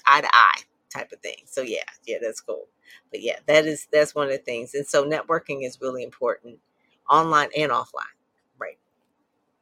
eye 0.06 0.22
to 0.22 0.28
eye 0.32 0.60
type 0.92 1.12
of 1.12 1.20
thing. 1.20 1.36
So 1.46 1.62
yeah 1.62 1.84
yeah 2.06 2.18
that's 2.22 2.40
cool 2.42 2.66
but 3.10 3.22
yeah, 3.22 3.36
that 3.46 3.66
is 3.66 3.86
that's 3.92 4.14
one 4.14 4.26
of 4.26 4.32
the 4.32 4.38
things. 4.38 4.74
And 4.74 4.86
so 4.86 5.04
networking 5.04 5.66
is 5.66 5.80
really 5.80 6.02
important 6.02 6.58
online 7.08 7.48
and 7.56 7.70
offline. 7.70 8.14
Right. 8.58 8.78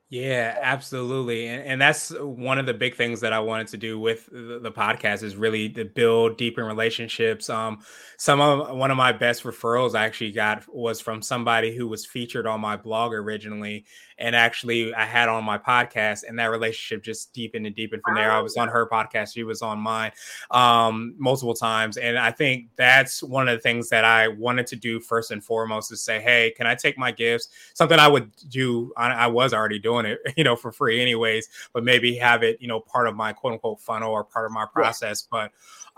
Yeah, 0.09 0.59
absolutely. 0.61 1.47
And, 1.47 1.63
and 1.65 1.81
that's 1.81 2.11
one 2.19 2.59
of 2.59 2.67
the 2.67 2.75
big 2.75 2.97
things 2.97 3.21
that 3.21 3.33
I 3.33 3.41
wanted 3.41 3.69
to 3.69 3.77
do 3.79 3.99
with 3.99 4.27
the, 4.27 4.61
the 4.63 4.73
podcast 4.73 5.23
is 5.23 5.37
really 5.37 5.71
to 5.71 5.85
build 5.85 6.37
deeper 6.37 6.65
relationships. 6.65 7.49
Um, 7.49 7.79
some 8.19 8.41
of 8.41 8.77
one 8.77 8.91
of 8.91 8.97
my 8.97 9.13
best 9.13 9.43
referrals 9.45 9.95
I 9.95 10.05
actually 10.05 10.33
got 10.33 10.65
was 10.69 11.01
from 11.01 11.23
somebody 11.23 11.75
who 11.75 11.89
was 11.89 12.07
featured 12.07 12.47
on 12.47 12.61
my 12.61 12.77
blog 12.77 13.13
originally 13.13 13.87
and 14.23 14.37
actually 14.37 14.95
I 14.95 15.05
had 15.05 15.29
on 15.29 15.45
my 15.45 15.59
podcast, 15.59 16.23
and 16.27 16.39
that 16.39 16.47
relationship 16.47 17.03
just 17.03 17.35
deepened 17.35 17.67
and 17.67 17.75
deepened 17.75 18.03
from 18.05 18.15
there. 18.15 18.31
I 18.31 18.41
was 18.41 18.57
on 18.57 18.69
her 18.69 18.89
podcast, 18.89 19.35
she 19.35 19.43
was 19.43 19.63
on 19.63 19.81
mine 19.81 20.13
um, 20.53 21.15
multiple 21.19 21.55
times, 21.55 21.97
and 21.97 22.17
I 22.17 22.31
think 22.31 22.69
that's 22.77 23.23
one 23.23 23.49
of 23.49 23.59
the 23.59 23.61
things 23.61 23.89
that 23.89 24.05
I 24.05 24.29
wanted 24.29 24.69
to 24.69 24.77
do 24.77 25.01
first 25.01 25.33
and 25.33 25.45
foremost 25.45 25.91
is 25.93 26.01
say, 26.01 26.21
hey, 26.21 26.55
can 26.57 26.69
I 26.69 26.77
take 26.77 26.97
my 26.97 27.11
gifts? 27.11 27.49
Something 27.75 27.99
I 27.99 28.07
would 28.07 28.31
do. 28.49 28.93
I, 28.97 29.09
I 29.09 29.27
was 29.27 29.53
already 29.53 29.81
doing 29.81 30.07
it, 30.07 30.21
you 30.37 30.45
know, 30.45 30.55
for 30.55 30.71
free 30.71 31.03
anyways, 31.03 31.49
but 31.73 31.83
maybe 31.83 32.15
have 32.17 32.45
it, 32.45 32.59
you 32.61 32.69
know, 32.69 32.79
part 32.79 33.09
of 33.09 33.17
my 33.17 33.33
quote 33.33 33.55
unquote 33.55 33.81
funnel 33.81 34.13
or 34.13 34.23
part 34.23 34.47
of 34.47 34.53
my 34.53 34.67
process, 34.73 35.27
yeah. 35.33 35.39
but 35.43 35.53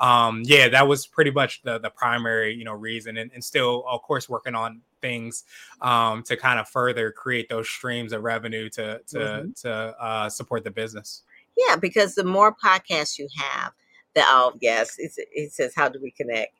um 0.04 0.42
yeah 0.44 0.68
that 0.68 0.88
was 0.88 1.06
pretty 1.06 1.30
much 1.30 1.62
the 1.62 1.78
the 1.78 1.90
primary 1.90 2.52
you 2.52 2.64
know 2.64 2.72
reason 2.72 3.16
and, 3.16 3.30
and 3.32 3.44
still 3.44 3.84
of 3.88 4.02
course 4.02 4.28
working 4.28 4.52
on 4.52 4.80
things 5.04 5.44
um, 5.82 6.22
to 6.22 6.36
kind 6.36 6.58
of 6.58 6.66
further 6.66 7.12
create 7.12 7.48
those 7.50 7.68
streams 7.68 8.12
of 8.12 8.22
revenue 8.22 8.70
to 8.70 9.00
to 9.06 9.18
mm-hmm. 9.18 9.50
to 9.62 9.70
uh, 9.70 10.28
support 10.30 10.64
the 10.64 10.70
business. 10.70 11.22
Yeah, 11.56 11.76
because 11.76 12.14
the 12.14 12.24
more 12.24 12.54
podcasts 12.54 13.18
you 13.18 13.28
have, 13.38 13.72
the 14.14 14.22
oh 14.24 14.54
yes, 14.60 14.96
it 14.98 15.52
says 15.52 15.74
how 15.76 15.90
do 15.90 16.00
we 16.02 16.10
connect? 16.10 16.56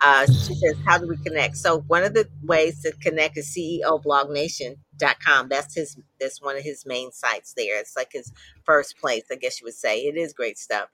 Uh, 0.00 0.26
she 0.26 0.54
says 0.54 0.74
how 0.84 0.98
do 0.98 1.06
we 1.06 1.16
connect? 1.18 1.56
So 1.56 1.82
one 1.82 2.02
of 2.02 2.14
the 2.14 2.28
ways 2.42 2.82
to 2.82 2.92
connect 3.00 3.38
is 3.38 3.46
CEOBlogNation.com. 3.56 5.48
That's 5.48 5.74
his. 5.74 5.96
That's 6.20 6.42
one 6.42 6.56
of 6.56 6.64
his 6.64 6.84
main 6.84 7.12
sites. 7.12 7.54
There, 7.56 7.78
it's 7.78 7.96
like 7.96 8.10
his 8.12 8.32
first 8.64 8.98
place, 8.98 9.22
I 9.30 9.36
guess 9.36 9.60
you 9.60 9.66
would 9.66 9.74
say. 9.74 10.00
It 10.00 10.16
is 10.16 10.32
great 10.32 10.58
stuff. 10.58 10.88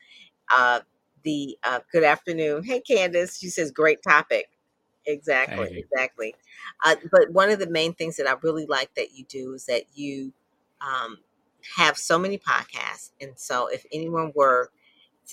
Uh, 0.52 0.80
the 1.22 1.56
uh, 1.64 1.80
good 1.90 2.04
afternoon. 2.04 2.62
Hey, 2.62 2.80
Candace. 2.80 3.38
She 3.38 3.48
says 3.48 3.70
great 3.70 4.02
topic. 4.02 4.49
Exactly, 5.06 5.70
exactly. 5.78 6.34
Uh, 6.84 6.96
but 7.10 7.32
one 7.32 7.50
of 7.50 7.58
the 7.58 7.68
main 7.68 7.94
things 7.94 8.16
that 8.16 8.28
I 8.28 8.34
really 8.42 8.66
like 8.66 8.94
that 8.94 9.12
you 9.16 9.24
do 9.24 9.54
is 9.54 9.66
that 9.66 9.84
you 9.94 10.32
um, 10.80 11.18
have 11.76 11.96
so 11.96 12.18
many 12.18 12.38
podcasts. 12.38 13.10
And 13.20 13.32
so 13.36 13.66
if 13.66 13.84
anyone 13.92 14.32
were, 14.34 14.70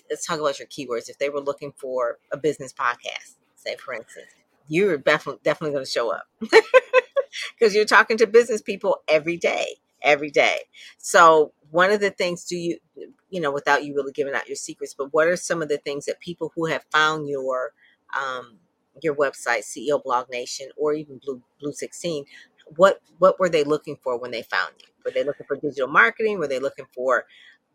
let's 0.10 0.26
talk 0.26 0.40
about 0.40 0.60
your 0.60 0.68
keywords, 0.68 1.10
if 1.10 1.18
they 1.20 1.30
were 1.30 1.42
looking 1.42 1.74
for 1.74 2.20
a 2.32 2.38
business 2.38 2.74
podcast, 2.74 3.36
say 3.56 3.76
for 3.76 3.94
instance, 3.94 4.28
you're 4.68 4.98
definitely 4.98 5.40
definitely 5.44 5.74
going 5.74 5.86
to 5.86 5.92
show 5.92 6.12
up 6.14 6.28
because 6.42 7.76
you're 7.76 7.86
talking 7.86 8.18
to 8.18 8.28
business 8.28 8.62
people 8.62 9.02
every 9.08 9.38
day, 9.38 9.78
every 10.02 10.30
day. 10.30 10.62
So 10.98 11.54
one 11.72 11.92
of 11.92 12.00
the 12.00 12.12
things 12.12 12.46
do 12.46 12.58
you, 12.58 12.78
you 13.30 13.42
know, 13.42 13.52
without 13.52 13.84
you 13.84 13.96
really 13.96 14.12
giving 14.12 14.34
out 14.34 14.48
your 14.48 14.56
secrets, 14.56 14.94
but 14.94 15.14
what 15.14 15.28
are 15.28 15.36
some 15.38 15.62
of 15.62 15.70
the 15.70 15.78
things 15.78 16.06
that 16.06 16.20
people 16.20 16.52
who 16.56 16.66
have 16.66 16.86
found 16.92 17.28
your 17.28 17.74
um, 18.18 18.58
your 19.04 19.16
website, 19.16 19.64
CEO 19.64 20.04
Blog 20.04 20.30
Nation, 20.30 20.70
or 20.78 20.94
even 20.94 21.20
Blue 21.24 21.42
Blue 21.60 21.74
16, 21.74 22.26
what 22.76 23.02
what 23.20 23.40
were 23.40 23.50
they 23.50 23.64
looking 23.64 23.98
for 24.04 24.20
when 24.20 24.32
they 24.32 24.44
found 24.44 24.74
you? 24.80 24.88
Were 25.06 25.12
they 25.12 25.24
looking 25.24 25.46
for 25.48 25.58
digital 25.58 25.88
marketing? 25.88 26.40
Were 26.40 26.48
they 26.48 26.60
looking 26.60 26.88
for 26.94 27.26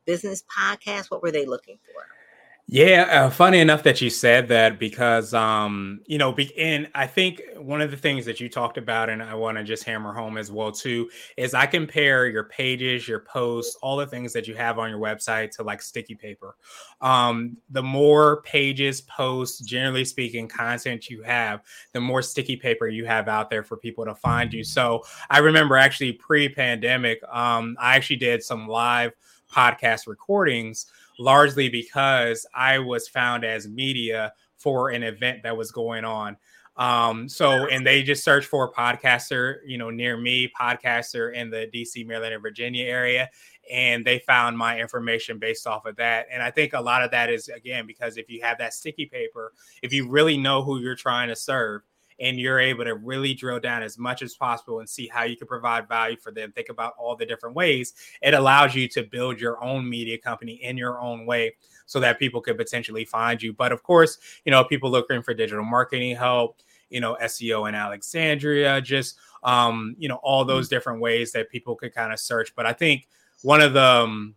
business 0.06 0.44
podcasts? 0.44 1.10
What 1.10 1.22
were 1.22 1.32
they 1.32 1.46
looking 1.46 1.78
for? 1.86 2.21
Yeah, 2.68 3.24
uh, 3.26 3.30
funny 3.30 3.58
enough 3.58 3.82
that 3.82 4.00
you 4.00 4.08
said 4.08 4.48
that 4.48 4.78
because 4.78 5.34
um, 5.34 6.00
you 6.06 6.16
know, 6.16 6.32
be, 6.32 6.56
and 6.56 6.88
I 6.94 7.06
think 7.06 7.42
one 7.58 7.82
of 7.82 7.90
the 7.90 7.96
things 7.98 8.24
that 8.24 8.40
you 8.40 8.48
talked 8.48 8.78
about, 8.78 9.10
and 9.10 9.22
I 9.22 9.34
want 9.34 9.58
to 9.58 9.64
just 9.64 9.84
hammer 9.84 10.12
home 10.14 10.38
as 10.38 10.50
well 10.50 10.72
too, 10.72 11.10
is 11.36 11.52
I 11.54 11.66
compare 11.66 12.28
your 12.28 12.44
pages, 12.44 13.06
your 13.06 13.20
posts, 13.20 13.76
all 13.82 13.96
the 13.98 14.06
things 14.06 14.32
that 14.32 14.46
you 14.48 14.54
have 14.54 14.78
on 14.78 14.88
your 14.88 15.00
website 15.00 15.50
to 15.56 15.64
like 15.64 15.82
sticky 15.82 16.14
paper. 16.14 16.56
Um, 17.02 17.58
the 17.68 17.82
more 17.82 18.40
pages, 18.42 19.02
posts, 19.02 19.60
generally 19.60 20.04
speaking, 20.04 20.48
content 20.48 21.10
you 21.10 21.20
have, 21.22 21.62
the 21.92 22.00
more 22.00 22.22
sticky 22.22 22.56
paper 22.56 22.86
you 22.88 23.04
have 23.04 23.28
out 23.28 23.50
there 23.50 23.64
for 23.64 23.76
people 23.76 24.04
to 24.06 24.14
find 24.14 24.52
you. 24.54 24.64
So 24.64 25.02
I 25.28 25.38
remember 25.38 25.76
actually 25.76 26.12
pre-pandemic, 26.12 27.20
um, 27.28 27.76
I 27.78 27.96
actually 27.96 28.16
did 28.16 28.42
some 28.42 28.66
live 28.66 29.12
podcast 29.52 30.06
recordings 30.06 30.86
largely 31.18 31.68
because 31.68 32.46
I 32.54 32.78
was 32.78 33.08
found 33.08 33.44
as 33.44 33.68
media 33.68 34.32
for 34.56 34.90
an 34.90 35.02
event 35.02 35.42
that 35.42 35.56
was 35.56 35.72
going 35.72 36.04
on. 36.04 36.36
Um, 36.76 37.28
so 37.28 37.66
and 37.66 37.86
they 37.86 38.02
just 38.02 38.24
searched 38.24 38.48
for 38.48 38.64
a 38.64 38.72
podcaster, 38.72 39.56
you 39.66 39.76
know, 39.76 39.90
near 39.90 40.16
me, 40.16 40.50
podcaster 40.58 41.34
in 41.34 41.50
the 41.50 41.68
DC, 41.72 42.06
Maryland, 42.06 42.34
and 42.34 42.42
Virginia 42.42 42.86
area. 42.86 43.28
And 43.70 44.04
they 44.04 44.20
found 44.20 44.56
my 44.56 44.80
information 44.80 45.38
based 45.38 45.66
off 45.66 45.84
of 45.84 45.96
that. 45.96 46.26
And 46.32 46.42
I 46.42 46.50
think 46.50 46.72
a 46.72 46.80
lot 46.80 47.02
of 47.02 47.10
that 47.10 47.30
is 47.30 47.48
again 47.48 47.86
because 47.86 48.16
if 48.16 48.30
you 48.30 48.40
have 48.42 48.58
that 48.58 48.72
sticky 48.72 49.06
paper, 49.06 49.52
if 49.82 49.92
you 49.92 50.08
really 50.08 50.38
know 50.38 50.62
who 50.62 50.78
you're 50.80 50.96
trying 50.96 51.28
to 51.28 51.36
serve, 51.36 51.82
and 52.20 52.38
you're 52.38 52.60
able 52.60 52.84
to 52.84 52.94
really 52.94 53.34
drill 53.34 53.60
down 53.60 53.82
as 53.82 53.98
much 53.98 54.22
as 54.22 54.34
possible 54.34 54.80
and 54.80 54.88
see 54.88 55.08
how 55.08 55.24
you 55.24 55.36
can 55.36 55.46
provide 55.46 55.88
value 55.88 56.16
for 56.16 56.32
them, 56.32 56.52
think 56.52 56.68
about 56.68 56.94
all 56.98 57.16
the 57.16 57.26
different 57.26 57.56
ways, 57.56 57.94
it 58.22 58.34
allows 58.34 58.74
you 58.74 58.88
to 58.88 59.02
build 59.02 59.40
your 59.40 59.62
own 59.62 59.88
media 59.88 60.18
company 60.18 60.54
in 60.62 60.76
your 60.76 61.00
own 61.00 61.26
way 61.26 61.54
so 61.86 62.00
that 62.00 62.18
people 62.18 62.40
could 62.40 62.56
potentially 62.56 63.04
find 63.04 63.42
you. 63.42 63.52
But 63.52 63.72
of 63.72 63.82
course, 63.82 64.18
you 64.44 64.50
know, 64.50 64.64
people 64.64 64.90
looking 64.90 65.22
for 65.22 65.34
digital 65.34 65.64
marketing 65.64 66.16
help, 66.16 66.58
you 66.90 67.00
know, 67.00 67.16
SEO 67.22 67.68
in 67.68 67.74
Alexandria, 67.74 68.80
just 68.80 69.16
um, 69.42 69.96
you 69.98 70.08
know, 70.08 70.20
all 70.22 70.44
those 70.44 70.66
mm-hmm. 70.66 70.76
different 70.76 71.00
ways 71.00 71.32
that 71.32 71.50
people 71.50 71.74
could 71.74 71.94
kind 71.94 72.12
of 72.12 72.20
search. 72.20 72.54
But 72.54 72.66
I 72.66 72.72
think 72.72 73.08
one 73.42 73.60
of 73.60 73.72
the 73.72 73.82
um, 73.82 74.34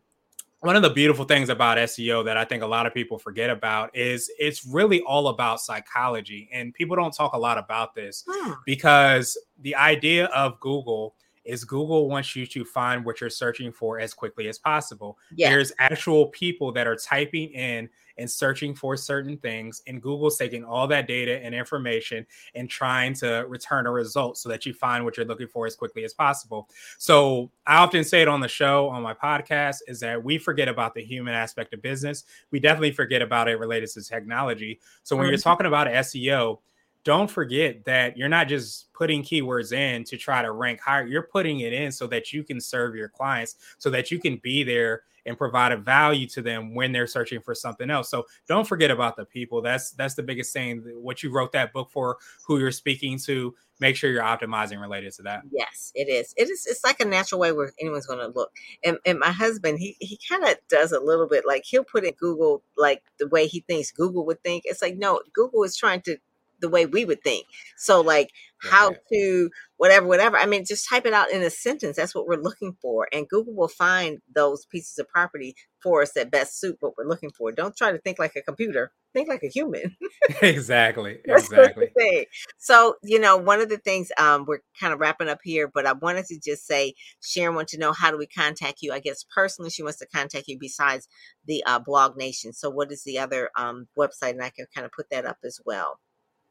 one 0.65 0.75
of 0.75 0.82
the 0.82 0.89
beautiful 0.89 1.25
things 1.25 1.49
about 1.49 1.78
SEO 1.78 2.25
that 2.25 2.38
I 2.38 2.43
think 2.43 2.63
a 2.63 2.67
lot 2.67 2.88
of 2.88 2.93
people 2.93 3.19
forget 3.19 3.51
about 3.51 3.95
is 3.95 4.32
it's 4.39 4.65
really 4.65 5.01
all 5.01 5.28
about 5.28 5.62
psychology. 5.62 6.49
And 6.51 6.73
people 6.73 6.95
don't 6.95 7.13
talk 7.13 7.34
a 7.34 7.38
lot 7.38 7.60
about 7.60 7.93
this 7.93 8.23
hmm. 8.28 8.54
because 8.65 9.38
the 9.62 9.75
idea 9.75 10.25
of 10.25 10.60
Google 10.60 11.15
is 11.46 11.64
Google 11.64 12.10
wants 12.10 12.36
you 12.36 12.46
to 12.48 12.66
find 12.66 13.06
what 13.06 13.22
you're 13.22 13.30
searching 13.30 13.72
for 13.72 14.00
as 14.00 14.14
quickly 14.14 14.48
as 14.48 14.58
possible. 14.58 15.18
Yeah. 15.36 15.50
There's 15.50 15.72
actual 15.80 16.28
people 16.28 16.72
that 16.74 16.88
are 16.88 16.96
typing 16.96 17.50
in 17.52 17.90
and 18.18 18.30
searching 18.32 18.74
for 18.74 18.96
certain 18.96 19.38
things, 19.38 19.82
and 19.88 20.02
Google's 20.02 20.38
taking 20.38 20.64
all 20.64 20.88
that 20.88 21.08
data 21.08 21.44
and 21.44 21.54
information 21.54 22.26
and 22.54 22.70
trying 22.70 23.14
to 23.16 23.46
return 23.48 23.88
a 23.88 23.92
result 23.92 24.38
so 24.38 24.48
that 24.50 24.66
you 24.66 24.74
find 24.74 25.04
what 25.04 25.18
you're 25.18 25.26
looking 25.26 25.48
for 25.48 25.66
as 25.66 25.76
quickly 25.76 26.04
as 26.06 26.14
possible. 26.14 26.70
So 26.98 27.52
I 27.68 27.76
often 27.78 28.04
say 28.04 28.22
it 28.22 28.28
on 28.28 28.40
the 28.40 28.48
show, 28.48 28.88
on 28.88 29.04
my 29.04 29.14
podcast, 29.14 29.78
is 29.88 30.00
that 30.00 30.24
we 30.24 30.38
forget 30.38 30.68
about 30.68 30.94
the 30.94 31.04
human 31.04 31.34
aspect 31.34 31.74
of 31.74 31.82
business. 31.82 32.24
We 32.52 32.60
definitely 32.60 32.92
forget 32.92 33.22
about 33.22 33.50
it 33.50 33.60
related 33.60 33.90
to 33.92 34.04
technology. 34.04 34.80
So 35.04 35.16
when 35.16 35.26
mm-hmm. 35.26 35.32
you're 35.32 35.40
talking 35.40 35.68
about 35.68 35.88
SEO, 35.88 36.60
don't 37.06 37.30
forget 37.30 37.86
that 37.86 38.18
you're 38.18 38.28
not 38.28 38.48
just 38.48 38.91
putting 38.91 39.22
keywords 39.22 39.72
in 39.72 40.04
to 40.06 40.18
try 40.18 40.41
to 40.41 40.52
rank 40.52 40.82
higher. 40.82 41.06
You're 41.06 41.30
putting 41.32 41.62
it 41.62 41.72
in 41.72 41.91
so 41.91 42.08
that 42.08 42.34
you 42.34 42.44
can 42.44 42.60
serve 42.60 42.96
your 42.96 43.10
clients, 43.10 43.56
so 43.78 43.89
that 43.91 44.12
you 44.12 44.20
can 44.20 44.38
be 44.38 44.63
there 44.63 45.04
and 45.28 45.38
provide 45.38 45.72
a 45.72 45.78
value 45.78 46.28
to 46.28 46.41
them 46.41 46.74
when 46.74 46.91
they're 46.91 47.08
searching 47.08 47.41
for 47.41 47.56
something 47.56 47.89
else. 47.89 48.10
So 48.10 48.26
don't 48.48 48.68
forget 48.68 48.91
about 48.91 49.15
the 49.15 49.26
people. 49.26 49.62
That's 49.62 49.91
that's 49.91 50.15
the 50.15 50.24
biggest 50.24 50.52
thing. 50.52 50.84
What 50.96 51.24
you 51.24 51.32
wrote 51.32 51.52
that 51.54 51.74
book 51.74 51.91
for, 51.91 52.18
who 52.48 52.60
you're 52.60 52.72
speaking 52.72 53.20
to, 53.20 53.54
make 53.80 53.96
sure 53.96 54.12
you're 54.12 54.24
optimizing 54.24 54.82
related 54.82 55.13
to 55.13 55.24
that. 55.24 55.44
Yes, 55.52 55.91
it 55.94 56.10
is. 56.10 56.34
It 56.38 56.50
is. 56.50 56.65
It's 56.68 56.84
like 56.84 57.00
a 57.00 57.06
natural 57.06 57.39
way 57.39 57.52
where 57.52 57.72
anyone's 57.80 58.08
going 58.08 58.20
to 58.20 58.28
look. 58.28 58.52
And 58.84 58.98
and 59.06 59.20
my 59.20 59.32
husband, 59.32 59.80
he 59.80 59.96
he 60.00 60.20
kind 60.28 60.44
of 60.44 60.56
does 60.70 60.91
a 60.91 61.00
little 61.00 61.28
bit 61.28 61.46
like 61.46 61.65
he'll 61.65 61.84
put 61.84 62.04
in 62.04 62.13
Google 62.13 62.63
like 62.78 63.04
the 63.20 63.28
way 63.28 63.46
he 63.48 63.60
thinks 63.62 63.91
Google 63.91 64.26
would 64.26 64.41
think. 64.44 64.63
It's 64.65 64.82
like 64.82 64.98
no, 64.98 65.22
Google 65.34 65.63
is 65.63 65.76
trying 65.76 66.02
to 66.02 66.18
the 66.60 66.70
way 66.70 66.86
we 66.86 67.06
would 67.06 67.24
think. 67.24 67.46
So 67.78 68.02
like 68.02 68.32
how 68.62 68.96
to 69.12 69.50
whatever 69.78 70.08
whatever. 70.08 70.38
I 70.38 70.46
mean 70.46 70.65
just 70.65 70.89
type 70.89 71.06
it 71.06 71.13
out 71.13 71.32
in 71.32 71.41
a 71.41 71.50
sentence. 71.50 71.98
That's 71.98 72.15
what 72.15 72.28
we're 72.28 72.41
looking 72.41 72.76
for 72.82 73.08
and 73.12 73.28
Google 73.28 73.54
will 73.54 73.68
find 73.68 74.20
those 74.34 74.65
pieces 74.65 74.98
of 74.98 75.08
property 75.08 75.56
for 75.84 76.02
us 76.02 76.13
that 76.13 76.32
best 76.32 76.60
suit 76.60 76.78
what 76.80 76.94
we're 76.98 77.08
looking 77.08 77.32
for. 77.32 77.52
Don't 77.52 77.76
try 77.76 77.91
to 77.91 78.00
think 78.00 78.18
like 78.18 78.36
a 78.36 78.41
computer. 78.41 78.91
Think 79.13 79.30
like 79.30 79.44
a 79.44 79.48
human. 79.48 79.96
exactly. 80.41 81.20
exactly. 81.26 82.28
So, 82.58 82.96
you 83.04 83.20
know, 83.20 83.38
one 83.38 83.62
of 83.62 83.70
the 83.70 83.78
things 83.78 84.12
um 84.18 84.46
we're 84.48 84.62
kind 84.80 84.94
of 84.94 85.00
wrapping 85.00 85.30
up 85.30 85.39
here, 85.44 85.70
but 85.72 85.86
I 85.86 85.94
wanted 85.94 86.26
to 86.28 86.39
just 86.39 86.65
say 86.65 86.94
Sharon 87.22 87.56
wants 87.56 87.74
to 87.74 87.80
know 87.80 87.94
how 87.94 88.12
do 88.12 88.18
we 88.18 88.28
contact 88.28 88.82
you? 88.82 88.91
I 88.91 89.00
guess 89.00 89.26
personally 89.34 89.70
she 89.70 89.84
wants 89.84 90.00
to 90.00 90.08
contact 90.08 90.48
you 90.48 90.58
besides 90.60 91.08
the 91.46 91.63
uh, 91.65 91.80
blog 91.80 92.18
nation. 92.18 92.54
So 92.54 92.70
what 92.70 92.91
is 92.91 93.04
the 93.04 93.20
other 93.20 93.50
um 93.56 93.88
website 93.98 94.32
and 94.32 94.44
I 94.44 94.50
can 94.50 94.65
kind 94.74 94.86
of 94.86 94.91
put 94.91 95.10
that 95.12 95.26
up 95.26 95.38
as 95.44 95.60
well. 95.65 96.00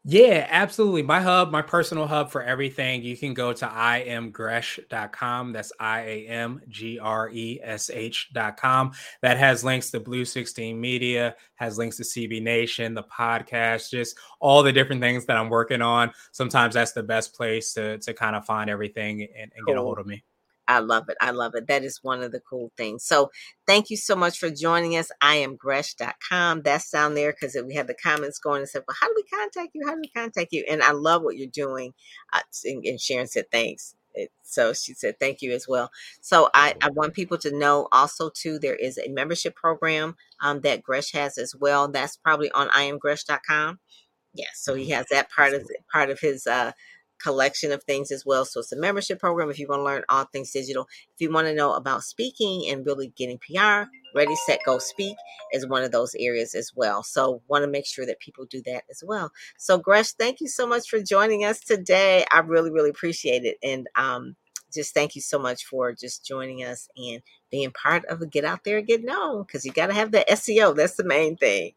Yeah, 0.07 0.47
absolutely. 0.51 1.03
My 1.03 1.19
hub, 1.19 1.51
my 1.51 1.63
personal 1.63 2.07
hub 2.07 2.31
for 2.31 2.43
everything, 2.43 3.03
you 3.03 3.17
can 3.17 3.33
go 3.33 3.55
to 3.55 3.67
iamgresh.com. 3.67 5.53
That's 5.55 5.73
I 5.81 6.01
A 6.01 6.27
M 6.27 6.61
G 6.69 6.99
R 6.99 7.31
E 7.31 7.59
S 7.63 7.89
H.com. 7.89 8.93
That 9.23 9.39
has 9.39 9.65
links 9.65 9.91
to 9.93 10.01
Blue 10.01 10.27
16 10.27 10.79
Media, 10.79 11.35
has 11.55 11.79
links 11.79 11.97
to 11.97 12.03
CB 12.03 12.43
Nation, 12.43 12.93
the 12.93 13.05
podcast, 13.05 13.91
just 13.91 14.19
all 14.41 14.63
the 14.63 14.73
different 14.73 15.01
things 15.01 15.25
that 15.25 15.39
I'm 15.39 15.49
working 15.49 15.81
on. 15.81 16.13
Sometimes 16.33 16.75
that's 16.75 16.93
the 16.93 17.03
best 17.03 17.35
place 17.35 17.73
to, 17.73 17.97
to 17.97 18.13
kind 18.13 18.37
of 18.37 18.45
find 18.45 18.69
everything 18.69 19.23
and, 19.23 19.53
and 19.57 19.65
cool. 19.65 19.75
get 19.75 19.79
a 19.79 19.83
hold 19.83 19.99
of 19.99 20.07
me. 20.07 20.23
I 20.67 20.79
love 20.81 21.09
it. 21.09 21.17
I 21.21 21.31
love 21.31 21.55
it. 21.55 21.67
That 21.67 21.85
is 21.85 22.01
one 22.03 22.23
of 22.23 22.33
the 22.33 22.41
cool 22.41 22.73
things. 22.77 23.05
So 23.05 23.31
thank 23.67 23.91
you 23.91 23.97
so 23.97 24.17
much 24.17 24.39
for 24.39 24.51
joining 24.51 24.97
us. 24.97 25.11
I 25.21 25.37
am 25.37 25.57
gresh.com. 25.57 26.63
That's 26.63 26.91
down 26.91 27.15
there 27.15 27.33
because 27.33 27.57
we 27.67 27.75
had 27.75 27.87
the 27.87 27.95
comments 27.95 28.39
going 28.39 28.61
and 28.61 28.69
said, 28.69 28.83
well, 28.87 28.97
how 29.01 29.09
do 29.09 29.15
we 29.17 29.25
contact 29.25 29.71
you? 29.75 29.87
How 29.87 29.95
do 29.95 30.01
we 30.01 30.09
contact 30.09 30.53
you? 30.53 30.65
And 30.69 30.83
I 30.83 30.93
love 30.93 31.23
what 31.23 31.37
you're 31.37 31.49
doing. 31.49 31.93
Uh, 32.33 32.41
and 32.65 33.01
Sharon 33.01 33.27
said, 33.27 33.47
thanks. 33.51 33.95
It, 34.15 34.31
so 34.43 34.73
she 34.73 34.95
said, 34.95 35.19
thank 35.19 35.43
you 35.43 35.53
as 35.53 35.67
well. 35.67 35.91
So 36.21 36.49
I, 36.55 36.75
I 36.81 36.91
want 36.91 37.15
people 37.15 37.37
to 37.39 37.57
know 37.57 37.89
also 37.91 38.31
too, 38.31 38.59
there 38.59 38.77
is 38.77 38.97
a 38.97 39.09
membership 39.11 39.57
program 39.57 40.17
um, 40.41 40.61
that 40.61 40.83
Gresh 40.83 41.13
has 41.13 41.37
as 41.37 41.55
well. 41.55 41.89
That's 41.89 42.17
probably 42.17 42.51
on 42.53 42.69
iamgresh.com. 42.69 43.81
Yes. 44.37 44.49
so 44.55 44.75
he 44.75 44.91
has 44.91 45.07
that 45.11 45.31
part 45.31 45.55
of 45.55 45.69
part 45.93 46.11
of 46.11 46.19
his 46.19 46.47
uh, 46.47 46.73
collection 47.25 47.73
of 47.73 47.83
things 47.83 48.11
as 48.13 48.25
well. 48.27 48.45
So 48.45 48.61
it's 48.61 48.73
a 48.73 48.77
membership 48.77 49.19
program 49.19 49.51
if 49.51 49.59
you 49.59 49.67
want 49.67 49.81
to 49.81 49.85
learn 49.85 50.05
all 50.09 50.25
things 50.27 50.53
digital. 50.53 50.87
If 51.15 51.21
you 51.21 51.33
want 51.33 51.47
to 51.47 51.55
know 51.55 51.73
about 51.73 52.05
speaking 52.05 52.69
and 52.69 52.85
really 52.85 53.13
getting 53.17 53.39
PR, 53.39 53.89
Ready, 54.15 54.37
Set, 54.47 54.61
Go 54.65 54.79
Speak 54.79 55.17
is 55.53 55.67
one 55.67 55.83
of 55.83 55.91
those 55.91 56.15
areas 56.19 56.55
as 56.55 56.73
well. 56.75 57.03
So 57.03 57.41
want 57.49 57.65
to 57.65 57.71
make 57.71 57.87
sure 57.87 58.05
that 58.05 58.21
people 58.21 58.45
do 58.45 58.63
that 58.67 58.85
as 58.91 59.03
well. 59.05 59.33
So 59.57 59.79
Gresh, 59.79 60.13
thank 60.13 60.41
you 60.41 60.49
so 60.49 60.67
much 60.67 60.89
for 60.89 61.01
joining 61.01 61.45
us 61.45 61.61
today. 61.61 62.27
I 62.31 62.41
really, 62.41 62.71
really 62.71 62.91
appreciate 62.91 63.45
it. 63.45 63.57
And 63.63 63.89
um, 63.97 64.37
just 64.73 64.93
thank 64.93 65.15
you 65.15 65.23
so 65.23 65.39
much 65.39 65.65
for 65.65 65.93
just 65.93 66.27
joining 66.27 66.63
us 66.63 66.89
and 66.97 67.23
being 67.51 67.71
part 67.71 68.05
of 68.07 68.21
the 68.21 68.27
Get 68.27 68.45
Out 68.45 68.65
There 68.65 68.79
and 68.79 68.87
Get 68.87 69.03
Known 69.03 69.45
because 69.45 69.65
you 69.65 69.73
got 69.73 69.87
to 69.87 69.95
have 69.95 70.13
the 70.13 70.25
SEO. 70.29 70.77
That's 70.77 70.97
the 70.97 71.05
main 71.05 71.37
thing. 71.37 71.73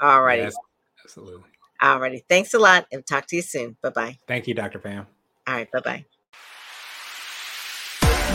All 0.00 0.22
righty. 0.22 0.42
Yes, 0.42 0.56
absolutely. 1.02 1.53
Alrighty. 1.82 2.22
Thanks 2.28 2.54
a 2.54 2.58
lot 2.58 2.86
and 2.92 3.06
talk 3.06 3.26
to 3.28 3.36
you 3.36 3.42
soon. 3.42 3.76
Bye 3.82 3.90
bye. 3.90 4.18
Thank 4.26 4.46
you, 4.46 4.54
Dr. 4.54 4.78
Pam. 4.78 5.06
All 5.46 5.54
right. 5.54 5.70
Bye 5.70 5.80
bye. 5.80 6.04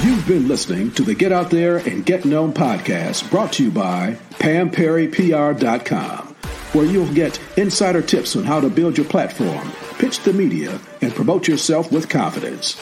You've 0.04 0.25
been 0.28 0.47
listening 0.47 0.91
to 0.91 1.04
the 1.04 1.13
Get 1.13 1.34
Out 1.34 1.49
There 1.49 1.78
and 1.78 2.06
Get 2.06 2.23
Known 2.23 2.54
podcast 2.54 3.30
brought 3.30 3.52
to 3.54 3.65
you 3.65 3.71
by 3.71 4.17
PamPerryPR.com, 4.32 6.28
where 6.71 6.86
you'll 6.86 7.13
get 7.13 7.39
insider 7.58 8.02
tips 8.02 8.38
on 8.38 8.45
how 8.45 8.62
to 8.62 8.69
build 8.69 8.97
your 8.97 9.08
platform, 9.08 9.71
pitch 9.97 10.19
the 10.21 10.32
media, 10.32 10.80
and 11.02 11.13
promote 11.13 11.49
yourself 11.49 11.91
with 11.91 12.08
confidence. 12.08 12.82